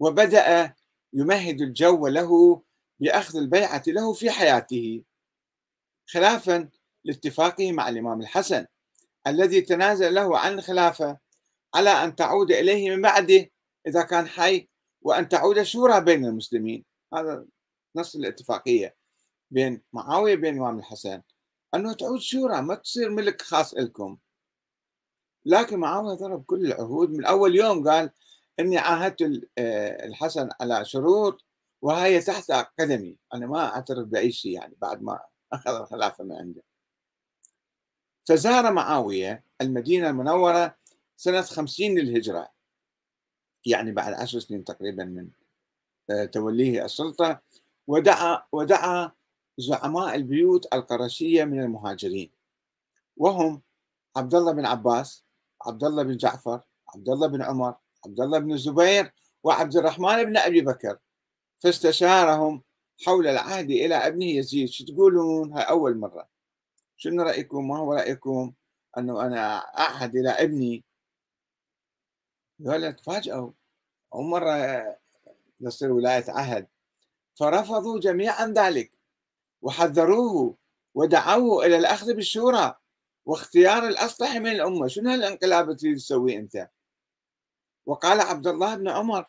وبدأ 0.00 0.74
يمهد 1.12 1.60
الجو 1.60 2.06
له 2.06 2.62
بأخذ 3.00 3.38
البيعة 3.38 3.82
له 3.86 4.12
في 4.12 4.30
حياته 4.30 5.02
خلافا 6.06 6.68
لاتفاقه 7.04 7.72
مع 7.72 7.88
الإمام 7.88 8.20
الحسن. 8.20 8.66
الذي 9.26 9.60
تنازل 9.60 10.14
له 10.14 10.38
عن 10.38 10.52
الخلافة 10.58 11.18
على 11.74 11.90
أن 11.90 12.16
تعود 12.16 12.52
إليه 12.52 12.90
من 12.90 13.02
بعده 13.02 13.50
إذا 13.86 14.02
كان 14.02 14.26
حي 14.26 14.68
وأن 15.02 15.28
تعود 15.28 15.62
شورى 15.62 16.00
بين 16.00 16.26
المسلمين. 16.26 16.84
هذا 17.14 17.46
نص 17.96 18.16
الاتفاقية 18.16 18.96
بين 19.50 19.82
معاوية 19.92 20.36
وبين 20.36 20.54
الإمام 20.54 20.78
الحسن. 20.78 21.22
أنه 21.74 21.92
تعود 21.92 22.20
شورى 22.20 22.62
ما 22.62 22.74
تصير 22.74 23.10
ملك 23.10 23.42
خاص 23.42 23.74
لكم 23.74 24.18
لكن 25.44 25.78
معاوية 25.78 26.14
ضرب 26.14 26.44
كل 26.44 26.66
العهود. 26.66 27.10
من 27.10 27.24
أول 27.24 27.56
يوم 27.56 27.88
قال 27.88 28.10
إني 28.60 28.78
عاهدت 28.78 29.48
آه، 29.58 30.06
الحسن 30.06 30.48
على 30.60 30.84
شروط 30.84 31.44
وهي 31.82 32.20
تحت 32.20 32.52
قدمي 32.80 33.18
أنا 33.34 33.46
ما 33.46 33.74
أعترف 33.74 34.08
بأي 34.08 34.32
شيء 34.32 34.52
يعني 34.52 34.76
بعد 34.80 35.02
ما 35.02 35.20
أخذ 35.52 35.74
الخلافة 35.74 36.24
من 36.24 36.32
عنده. 36.32 36.62
فزار 38.24 38.72
معاوية 38.72 39.44
المدينة 39.60 40.10
المنورة 40.10 40.76
سنة 41.16 41.42
خمسين 41.42 41.98
للهجرة. 41.98 42.48
يعني 43.66 43.92
بعد 43.92 44.12
عشر 44.12 44.38
سنين 44.38 44.64
تقريبا 44.64 45.04
من 45.04 45.28
آه، 46.10 46.24
توليه 46.24 46.84
السلطة 46.84 47.40
ودعا 47.86 48.42
ودعا 48.52 49.12
زعماء 49.58 50.14
البيوت 50.14 50.74
القرشية 50.74 51.44
من 51.44 51.60
المهاجرين. 51.60 52.30
وهم 53.16 53.62
عبد 54.16 54.34
الله 54.34 54.52
بن 54.52 54.66
عباس 54.66 55.24
عبد 55.66 55.84
الله 55.84 56.02
بن 56.02 56.16
جعفر 56.16 56.60
عبد 56.94 57.08
الله 57.08 57.26
بن 57.26 57.42
عمر 57.42 57.74
عبد 58.06 58.20
الله 58.20 58.38
بن 58.38 58.52
الزبير 58.52 59.12
وعبد 59.42 59.76
الرحمن 59.76 60.24
بن 60.24 60.36
أبي 60.36 60.60
بكر. 60.60 60.98
فاستشارهم 61.58 62.62
حول 63.06 63.26
العهد 63.26 63.70
إلى 63.70 63.94
ابنه 63.94 64.26
يزيد. 64.26 64.68
شو 64.68 64.84
تقولون؟ 64.84 65.52
هاي 65.52 65.62
أول 65.62 65.98
مرة. 65.98 66.33
شنو 66.96 67.22
رأيكم؟ 67.22 67.68
ما 67.68 67.78
هو 67.78 67.92
رأيكم 67.92 68.52
أنه 68.98 69.26
أنا 69.26 69.58
أعهد 69.58 70.16
إلى 70.16 70.30
ابني؟ 70.30 70.84
قال 72.66 72.96
تفاجئوا 72.96 73.50
أول 74.14 74.24
مرة 74.24 74.84
تصير 75.64 75.92
ولاية 75.92 76.24
عهد. 76.28 76.66
فرفضوا 77.34 78.00
جميعا 78.00 78.46
ذلك 78.46 78.92
وحذروه 79.62 80.56
ودعوه 80.94 81.66
إلى 81.66 81.76
الأخذ 81.76 82.14
بالشورى 82.14 82.74
واختيار 83.26 83.88
الأصلح 83.88 84.36
من 84.36 84.50
الأمة. 84.50 84.88
شنو 84.88 85.10
هالانقلاب 85.10 85.64
اللي 85.64 85.76
تريد 85.76 85.96
تسويه 85.96 86.38
أنت؟ 86.38 86.68
وقال 87.86 88.20
عبد 88.20 88.46
الله 88.46 88.74
بن 88.74 88.88
عمر 88.88 89.26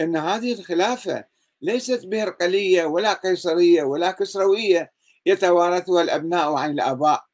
إن 0.00 0.16
هذه 0.16 0.52
الخلافة 0.52 1.24
ليست 1.62 2.06
بهرقلية 2.06 2.84
ولا 2.84 3.12
قيصرية 3.12 3.82
ولا 3.82 4.10
كسروية 4.10 4.92
يتوارثها 5.26 6.02
الأبناء 6.02 6.54
عن 6.54 6.70
الآباء. 6.70 7.24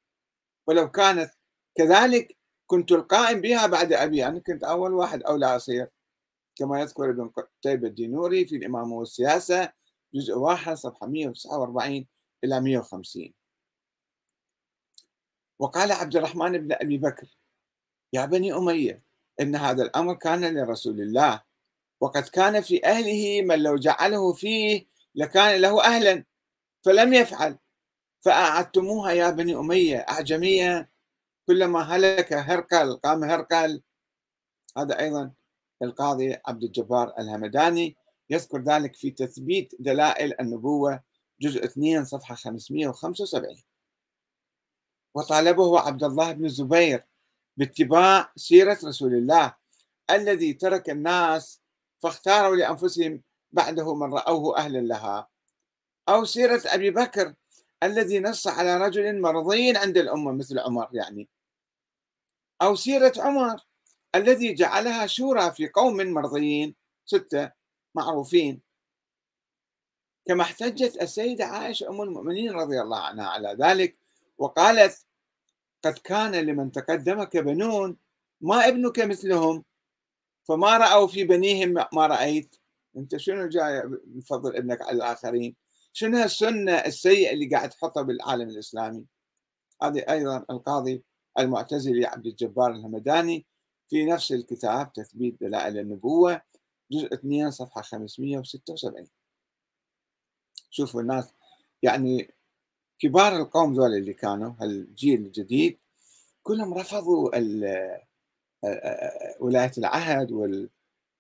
ولو 0.66 0.90
كانت 0.90 1.31
كذلك 1.74 2.37
كنت 2.66 2.92
القائم 2.92 3.40
بها 3.40 3.66
بعد 3.66 3.92
أبي 3.92 4.26
أنا 4.26 4.38
كنت 4.40 4.64
أول 4.64 4.94
واحد 4.94 5.22
اولى 5.22 5.57
أصير. 5.57 5.90
كما 6.57 6.81
يذكر 6.81 7.11
ابن 7.11 7.29
قتيبة 7.29 7.88
الدينوري 7.88 8.46
في 8.46 8.57
الإمامة 8.57 8.94
والسياسة 8.96 9.72
جزء 10.14 10.35
واحد 10.35 10.74
صفحة 10.74 11.07
149 11.07 12.07
إلى 12.44 12.61
150 12.61 13.33
وقال 15.59 15.92
عبد 15.92 16.16
الرحمن 16.16 16.59
بن 16.59 16.72
أبي 16.72 16.98
بكر 16.98 17.38
يا 18.12 18.24
بني 18.24 18.53
أمية 18.53 19.03
إن 19.40 19.57
هذا 19.57 19.83
الأمر 19.83 20.14
كان 20.14 20.59
لرسول 20.59 21.00
الله 21.00 21.42
وقد 22.00 22.22
كان 22.22 22.61
في 22.61 22.85
أهله 22.87 23.42
من 23.42 23.62
لو 23.62 23.76
جعله 23.76 24.33
فيه 24.33 24.87
لكان 25.14 25.61
له 25.61 25.85
أهلا 25.85 26.24
فلم 26.85 27.14
يفعل. 27.14 27.59
فأعدتموها 28.20 29.12
يا 29.12 29.30
بني 29.30 29.54
أمية 29.56 29.98
أعجمية. 29.98 30.90
كلما 31.46 31.80
هلك 31.83 32.33
هرقل 32.33 32.96
قام 32.96 33.24
هرقل. 33.24 33.83
هذا 34.76 35.00
أيضا 35.00 35.33
القاضي 35.83 36.37
عبد 36.46 36.62
الجبار 36.64 37.14
الهمداني 37.18 37.96
يذكر 38.30 38.62
ذلك 38.62 38.96
في 38.96 39.11
تثبيت 39.11 39.72
دلائل 39.78 40.40
النبوة 40.40 41.02
جزء 41.40 41.64
2 41.64 42.04
صفحة 42.04 42.35
575 42.35 43.62
وطالبه 45.14 45.80
عبد 45.80 46.04
الله 46.04 46.33
بن 46.33 46.44
الزبير 46.44 47.04
باتباع 47.56 48.33
سيرة 48.37 48.78
رسول 48.85 49.14
الله 49.14 49.54
الذي 50.11 50.52
ترك 50.52 50.90
الناس 50.90 51.61
فاختاروا 51.98 52.56
لأنفسهم 52.56 53.22
بعده 53.52 53.94
من 53.94 54.14
رأوه 54.14 54.56
أهلا 54.59 54.78
لها. 54.78 55.28
أو 56.09 56.24
سيرة 56.24 56.62
أبي 56.66 56.90
بكر 56.90 57.35
الذي 57.82 58.20
نص 58.20 58.46
على 58.46 58.76
رجل 58.76 59.20
مرضي 59.20 59.76
عند 59.76 59.98
الأمة 59.98 60.32
مثل 60.32 60.58
عمر 60.58 60.88
يعني. 60.92 61.28
أو 62.62 62.74
سيرة 62.74 63.12
عمر 63.18 63.60
الذي 64.14 64.54
جعلها 64.54 65.06
شورى 65.06 65.52
في 65.52 65.68
قوم 65.68 65.96
مرضيين 65.96 66.74
ستة 67.04 67.50
معروفين. 67.94 68.60
كما 70.26 70.42
احتجت 70.42 71.02
السيدة 71.02 71.44
عائشة 71.44 71.88
أم 71.88 72.02
المؤمنين 72.02 72.52
رضي 72.52 72.80
الله 72.80 72.98
عنها 72.98 73.28
على 73.28 73.56
ذلك 73.60 73.96
وقالت 74.38 75.06
قد 75.84 75.98
كان 75.98 76.34
لمن 76.34 76.72
تقدمك 76.72 77.36
بنون 77.36 77.96
ما 78.40 78.68
ابنك 78.68 79.00
مثلهم 79.00 79.64
فما 80.44 80.76
رأوا 80.76 81.06
في 81.06 81.24
بنيهم 81.24 81.74
ما 81.92 82.06
رأيت. 82.06 82.56
أنت 82.96 83.16
شنو 83.16 83.48
جاي 83.48 83.82
بفضل 83.86 84.56
ابنك 84.56 84.82
على 84.82 84.96
الآخرين؟ 84.96 85.54
شنو 85.92 86.18
هالسنة 86.18 86.72
السيئة 86.72 87.33
اللي 87.33 87.48
قاعد 87.48 87.70
تحطها 87.70 88.03
بالعالم 88.03 88.48
الإسلامي؟ 88.48 89.07
هذه 89.83 89.98
أيضا 89.98 90.44
القاضي 90.50 91.03
المعتزلي 91.38 92.07
عبد 92.07 92.26
الجبار 92.26 92.70
الهمداني 92.70 93.46
في 93.88 94.05
نفس 94.05 94.33
الكتاب 94.33 94.92
تثبيت 94.92 95.40
دلائل 95.40 95.79
النبوة 95.79 96.42
جزء 96.92 97.14
2 97.14 97.50
صفحة 97.50 97.83
576 97.83 99.07
شوفوا 100.70 101.00
الناس 101.00 101.33
يعني 101.83 102.35
كبار 102.98 103.37
القوم 103.37 103.74
ذول 103.74 103.94
اللي 103.94 104.14
كانوا 104.14 104.53
هالجيل 104.61 105.20
الجديد 105.20 105.79
كلهم 106.42 106.74
رفضوا 106.74 107.31
ولاية 109.40 109.72
العهد 109.79 110.33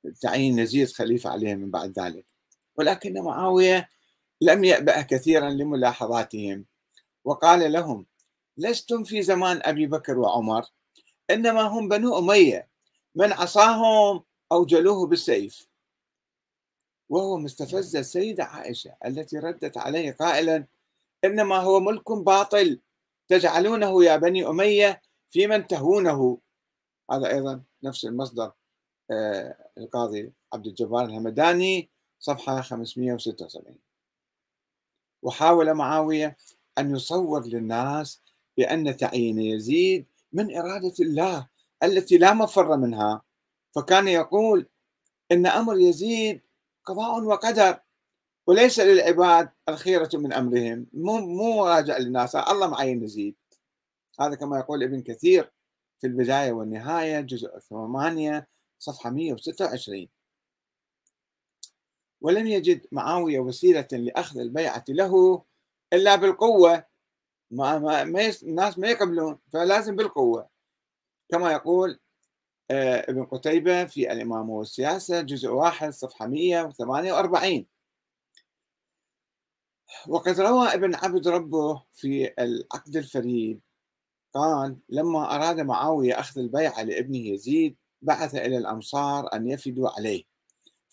والتعيين 0.04 0.58
يزيد 0.58 0.88
خليفة 0.88 1.30
عليهم 1.30 1.58
من 1.58 1.70
بعد 1.70 1.98
ذلك. 1.98 2.26
ولكن 2.76 3.22
معاوية 3.22 3.88
لم 4.40 4.64
يأبأ 4.64 5.02
كثيرا 5.02 5.50
لملاحظاتهم. 5.50 6.64
وقال 7.24 7.72
لهم 7.72 8.06
لستم 8.56 9.04
في 9.04 9.22
زمان 9.22 9.60
أبي 9.64 9.86
بكر 9.86 10.18
وعمر 10.18 10.66
إنما 11.30 11.62
هم 11.62 11.88
بنو 11.88 12.18
أمية 12.18 12.68
من 13.14 13.32
عصاهم 13.32 14.24
أوجلوه 14.52 15.06
بالسيف. 15.06 15.68
وهو 17.08 17.38
مستفز 17.38 17.96
السيدة 17.96 18.44
عائشة 18.44 18.96
التي 19.06 19.38
ردت 19.38 19.76
عليه 19.76 20.12
قائلا 20.12 20.66
إنما 21.24 21.56
هو 21.56 21.80
ملك 21.80 22.12
باطل 22.12 22.80
تجعلونه 23.28 24.04
يا 24.04 24.16
بني 24.16 24.46
أمية 24.46 25.02
في 25.30 25.46
من 25.46 25.66
تهونه. 25.66 26.38
هذا 27.10 27.30
أيضا 27.30 27.62
نفس 27.82 28.04
المصدر 28.04 28.52
آه، 29.10 29.56
القاضي 29.78 30.32
عبد 30.52 30.66
الجبار 30.66 31.04
الهمداني 31.04 31.90
صفحة 32.18 32.60
576 32.60 33.89
وحاول 35.22 35.74
معاوية 35.74 36.36
أن 36.78 36.94
يصور 36.96 37.46
للناس 37.46 38.20
بأن 38.56 38.96
تعيين 38.96 39.38
يزيد 39.38 40.06
من 40.32 40.56
إرادة 40.56 40.94
الله 41.00 41.48
التي 41.82 42.18
لا 42.18 42.34
مفر 42.34 42.76
منها. 42.76 43.22
فكان 43.74 44.08
يقول 44.08 44.66
إن 45.32 45.46
أمر 45.46 45.78
يزيد 45.78 46.40
قضاء 46.84 47.22
وقدر 47.24 47.80
وليس 48.46 48.80
للعباد 48.80 49.50
الخيرة 49.68 50.10
من 50.14 50.32
أمرهم. 50.32 50.86
مو 50.92 51.18
مو 51.20 51.66
راجع 51.66 51.98
للناس 51.98 52.36
الله 52.36 52.66
معين 52.68 53.04
يزيد. 53.04 53.34
هذا 54.20 54.34
كما 54.34 54.58
يقول 54.58 54.82
ابن 54.82 55.02
كثير 55.02 55.52
في 56.00 56.06
البداية 56.06 56.52
والنهاية 56.52 57.20
جزء 57.20 57.58
ثمانية 57.58 58.48
صفحة 58.78 59.10
126 59.10 60.08
ولم 62.20 62.46
يجد 62.46 62.86
معاوية 62.92 63.38
وسيلة 63.40 63.88
لأخذ 63.92 64.38
البيعة 64.38 64.84
له 64.88 65.44
إلا 65.92 66.16
بالقوة. 66.16 66.84
ما, 67.50 67.78
ما, 67.78 68.04
ما 68.04 68.32
الناس 68.42 68.78
ما 68.78 68.88
يقبلون 68.88 69.38
فلازم 69.52 69.96
بالقوة. 69.96 70.48
كما 71.30 71.52
يقول 71.52 72.00
آه، 72.70 73.10
ابن 73.10 73.24
قتيبة 73.24 73.84
في 73.84 74.12
الإمامة 74.12 74.52
والسياسة 74.52 75.20
جزء 75.20 75.48
واحد 75.48 75.90
صفحة 75.90 76.26
148 76.26 77.66
وقد 80.08 80.40
روى 80.40 80.68
ابن 80.68 80.94
عبد 80.94 81.28
ربه 81.28 81.82
في 81.94 82.34
العقد 82.38 82.96
الفريد 82.96 83.60
قال 84.34 84.76
لما 84.88 85.34
أراد 85.34 85.60
معاوية 85.60 86.20
أخذ 86.20 86.40
البيعة 86.40 86.82
لابنه 86.82 87.18
يزيد 87.18 87.76
بعث 88.02 88.34
إلى 88.34 88.56
الأمصار 88.56 89.34
أن 89.34 89.48
يفدوا 89.48 89.90
عليه. 89.90 90.29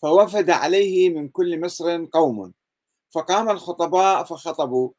فوفد 0.02 0.50
عليه 0.50 1.10
من 1.10 1.28
كل 1.28 1.60
مصر 1.60 2.04
قوم 2.06 2.52
فقام 3.10 3.50
الخطباء 3.50 4.24
فخطبوا 4.24 4.90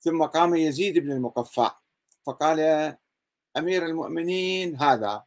ثم 0.00 0.24
قام 0.24 0.54
يزيد 0.54 0.98
بن 0.98 1.12
المقفع 1.12 1.76
فقال 2.26 2.60
أمير 3.56 3.86
المؤمنين 3.86 4.76
هذا 4.76 5.24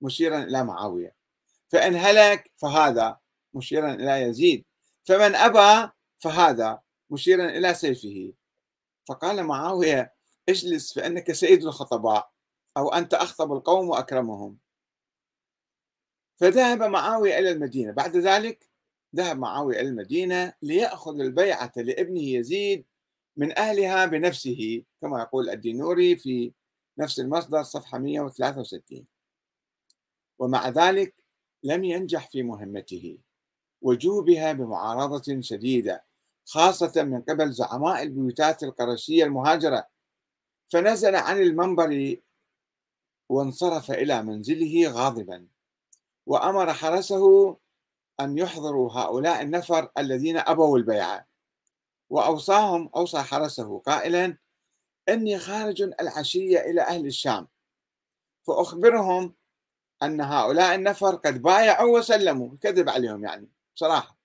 مشيرا 0.00 0.42
إلى 0.42 0.64
معاوية 0.64 1.16
فإن 1.68 1.96
هلك 1.96 2.50
فهذا 2.56 3.18
مشيرا 3.54 3.94
إلى 3.94 4.22
يزيد 4.22 4.64
فمن 5.04 5.34
أبى 5.34 5.92
فهذا 6.18 6.80
مشيرا 7.10 7.44
إلى 7.44 7.74
سيفه. 7.74 8.32
فقال 9.08 9.44
معاوية 9.44 10.14
اجلس 10.48 10.94
فإنك 10.94 11.32
سيد 11.32 11.64
الخطباء 11.64 12.30
أو 12.76 12.88
أنت 12.88 13.14
أخطب 13.14 13.52
القوم 13.52 13.88
وأكرمهم. 13.88 14.58
فذهب 16.36 16.82
معاوية 16.82 17.38
إلى 17.38 17.50
المدينة. 17.50 17.92
بعد 17.92 18.16
ذلك 18.16 18.68
ذهب 19.16 19.38
معاوية 19.38 19.80
إلى 19.80 19.88
المدينة 19.88 20.52
ليأخذ 20.62 21.20
البيعة 21.20 21.72
لابنه 21.76 22.20
يزيد 22.22 22.84
من 23.36 23.58
أهلها 23.58 24.06
بنفسه 24.06 24.82
كما 25.00 25.20
يقول 25.20 25.50
الدينوري 25.50 26.16
في 26.16 26.52
نفس 26.98 27.20
المصدر 27.20 27.62
صفحة 27.62 27.98
163 27.98 29.06
ومع 30.38 30.68
ذلك 30.68 31.14
لم 31.62 31.84
ينجح 31.84 32.28
في 32.30 32.42
مهمته 32.42 33.18
وجوبها 33.82 34.52
بمعارضة 34.52 35.40
شديدة 35.40 36.04
خاصة 36.46 37.02
من 37.02 37.22
قبل 37.22 37.52
زعماء 37.52 38.02
البيوتات 38.02 38.62
القرشية 38.62 39.24
المهاجرة. 39.24 39.88
فنزل 40.68 41.14
عن 41.14 41.42
المنبر 41.42 42.16
وانصرف 43.28 43.90
إلى 43.90 44.22
منزله 44.22 44.90
غاضبا. 44.90 45.46
وأمر 46.26 46.72
حرسه 46.72 47.56
أن 48.20 48.38
يحضروا 48.38 48.92
هؤلاء 48.92 49.42
النفر 49.42 49.90
الذين 49.98 50.38
أبوا 50.38 50.78
البيعة. 50.78 51.26
وأوصاهم 52.10 52.90
أوصى 52.96 53.18
حرسه 53.22 53.78
قائلا 53.78 54.38
إني 55.08 55.38
خارج 55.38 55.82
العشية 55.82 56.60
إلى 56.60 56.80
أهل 56.82 57.06
الشام. 57.06 57.48
فأخبرهم 58.46 59.34
أن 60.02 60.20
هؤلاء 60.20 60.74
النفر 60.74 61.14
قد 61.14 61.42
بايعوا 61.42 61.98
وسلموا. 61.98 62.56
كذب 62.60 62.88
عليهم 62.88 63.24
يعني 63.24 63.50
بصراحة. 63.74 64.18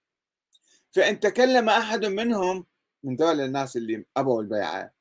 فإن 0.92 1.20
تكلم 1.20 1.70
أحد 1.70 2.06
منهم 2.06 2.66
من 3.04 3.16
دول 3.16 3.42
الناس 3.42 3.78
اللي 3.78 4.06
أبوا 4.18 4.42
البيعة 4.42 4.92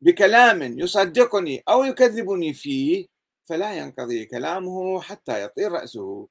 بكلام 0.00 0.62
يصدقني 0.78 1.62
أو 1.68 1.84
يكذبني 1.84 2.54
فيه 2.54 3.06
فلا 3.46 3.74
ينقضي 3.74 4.24
كلامه 4.24 5.00
حتى 5.00 5.42
يطير 5.44 5.72
رأسه. 5.72 6.28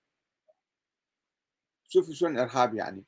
شوفوا 1.88 2.14
شلون 2.14 2.38
إرهاب 2.40 2.76
يعني. 2.76 3.04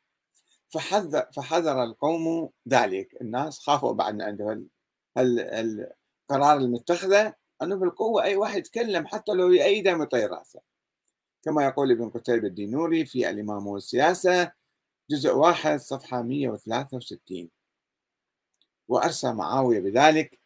فحذر, 0.69 1.25
فحذر 1.33 1.83
القوم 1.83 2.49
ذلك. 2.69 3.21
الناس 3.21 3.59
خافوا 3.59 3.93
بعد 3.93 4.21
عنده 4.21 4.65
القرار 5.17 6.57
المتخذة 6.57 7.33
أنه 7.61 7.75
بالقوة 7.75 8.23
أي 8.23 8.35
واحد 8.35 8.57
يتكلم 8.57 9.07
حتى 9.07 9.31
لو 9.31 9.51
يأيده 9.51 9.91
يطير 9.91 10.31
رأسه. 10.31 10.61
كما 11.43 11.65
يقول 11.65 11.91
ابن 11.91 12.09
قتيبة 12.09 12.47
الدينوري 12.47 13.05
في 13.05 13.29
الإمام 13.29 13.67
والسياسة 13.67 14.51
جزء 15.09 15.35
واحد 15.35 15.79
صفحة 15.79 16.21
163 16.21 17.49
وأرسى 18.87 19.33
معاوية 19.33 19.79
بذلك 19.79 20.39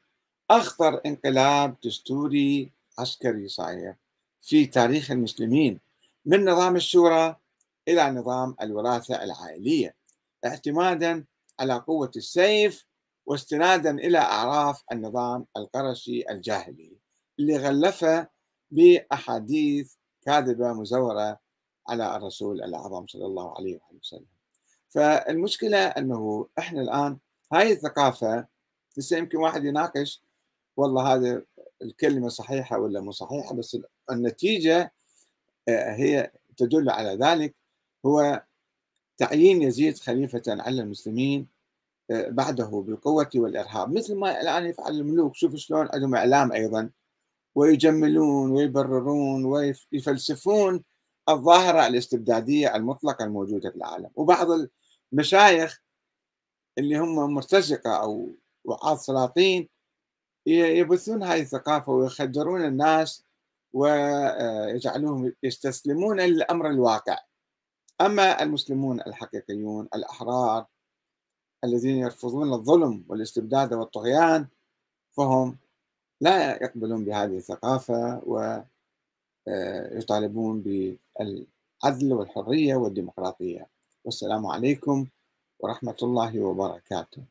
أخطر 0.51 1.01
انقلاب 1.05 1.75
دستوري 1.85 2.71
عسكري 2.99 3.47
صحيح. 3.47 3.95
في 4.41 4.65
تاريخ 4.65 5.11
المسلمين 5.11 5.79
من 6.25 6.45
نظام 6.45 6.75
الشورى 6.75 7.35
إلى 7.87 8.11
نظام 8.11 8.55
الوراثة 8.61 9.23
العائلية 9.23 9.95
اعتمادا 10.45 11.25
على 11.59 11.73
قوة 11.73 12.11
السيف 12.15 12.85
واستنادا 13.25 13.91
إلى 13.91 14.17
أعراف 14.17 14.83
النظام 14.91 15.45
القرشي 15.57 16.29
الجاهلي 16.29 16.97
اللي 17.39 17.57
غلفه 17.57 18.27
بأحاديث 18.71 19.93
كاذبة 20.25 20.73
مزورة 20.73 21.39
على 21.87 22.15
الرسول 22.15 22.63
الأعظم 22.63 23.07
صلى 23.07 23.25
الله 23.25 23.57
عليه 23.57 23.79
وسلم. 23.99 24.25
فالمشكلة 24.89 25.77
أنه 25.77 26.47
إحنا 26.59 26.81
الآن 26.81 27.17
هاي 27.53 27.71
الثقافة 27.71 28.47
لسه 28.97 29.17
يمكن 29.17 29.37
واحد 29.37 29.65
يناقش 29.65 30.21
والله 30.77 31.13
هذه 31.15 31.43
الكلمة 31.83 32.29
صحيحة 32.29 32.79
ولا 32.79 33.01
مو 33.01 33.11
صحيحة 33.11 33.55
بس 33.55 33.77
النتيجة 34.11 34.93
آه، 35.69 35.95
هي 35.95 36.31
تدل 36.57 36.89
على 36.89 37.15
ذلك. 37.15 37.55
هو 38.05 38.43
تعيين 39.17 39.61
يزيد 39.61 39.97
خليفة 39.97 40.43
على 40.47 40.81
المسلمين 40.81 41.47
آه، 42.11 42.29
بعده 42.29 42.65
بالقوة 42.87 43.29
والإرهاب. 43.35 43.97
مثل 43.97 44.15
ما 44.15 44.41
الآن 44.41 44.65
يفعل 44.65 44.93
الملوك 44.99 45.35
شوف 45.35 45.55
شلون 45.55 45.89
عندهم 45.93 46.15
إعلام 46.15 46.51
أيضا 46.51 46.89
ويجملون 47.55 48.51
ويبررون 48.51 49.45
ويفلسفون 49.45 50.83
الظاهرة 51.29 51.87
الاستبدادية 51.87 52.75
المطلقة 52.75 53.25
الموجودة 53.25 53.69
في 53.69 53.75
العالم. 53.75 54.09
وبعض 54.15 54.47
المشايخ 55.13 55.81
اللي 56.77 56.97
هم 56.97 57.33
مرتزقة 57.33 58.01
أو 58.03 58.35
وعاظ 58.65 58.99
سلاطين 58.99 59.69
يبثون 60.45 61.23
هذه 61.23 61.41
الثقافة 61.41 61.91
ويخدرون 61.91 62.65
الناس 62.65 63.23
ويجعلوهم 63.73 65.33
يستسلمون 65.43 66.19
للأمر 66.19 66.69
الواقع. 66.69 67.17
أما 68.01 68.43
المسلمون 68.43 69.01
الحقيقيون 69.01 69.87
الأحرار 69.95 70.65
الذين 71.63 71.97
يرفضون 71.97 72.53
الظلم 72.53 73.03
والاستبداد 73.07 73.73
والطغيان 73.73 74.47
فهم 75.17 75.57
لا 76.21 76.63
يقبلون 76.63 77.05
بهذه 77.05 77.37
الثقافة 77.37 78.21
ويطالبون 79.47 80.61
بالعدل 80.61 82.13
والحرية 82.13 82.75
والديمقراطية. 82.75 83.67
والسلام 84.05 84.45
عليكم 84.45 85.07
ورحمة 85.59 85.95
الله 86.03 86.39
وبركاته. 86.39 87.23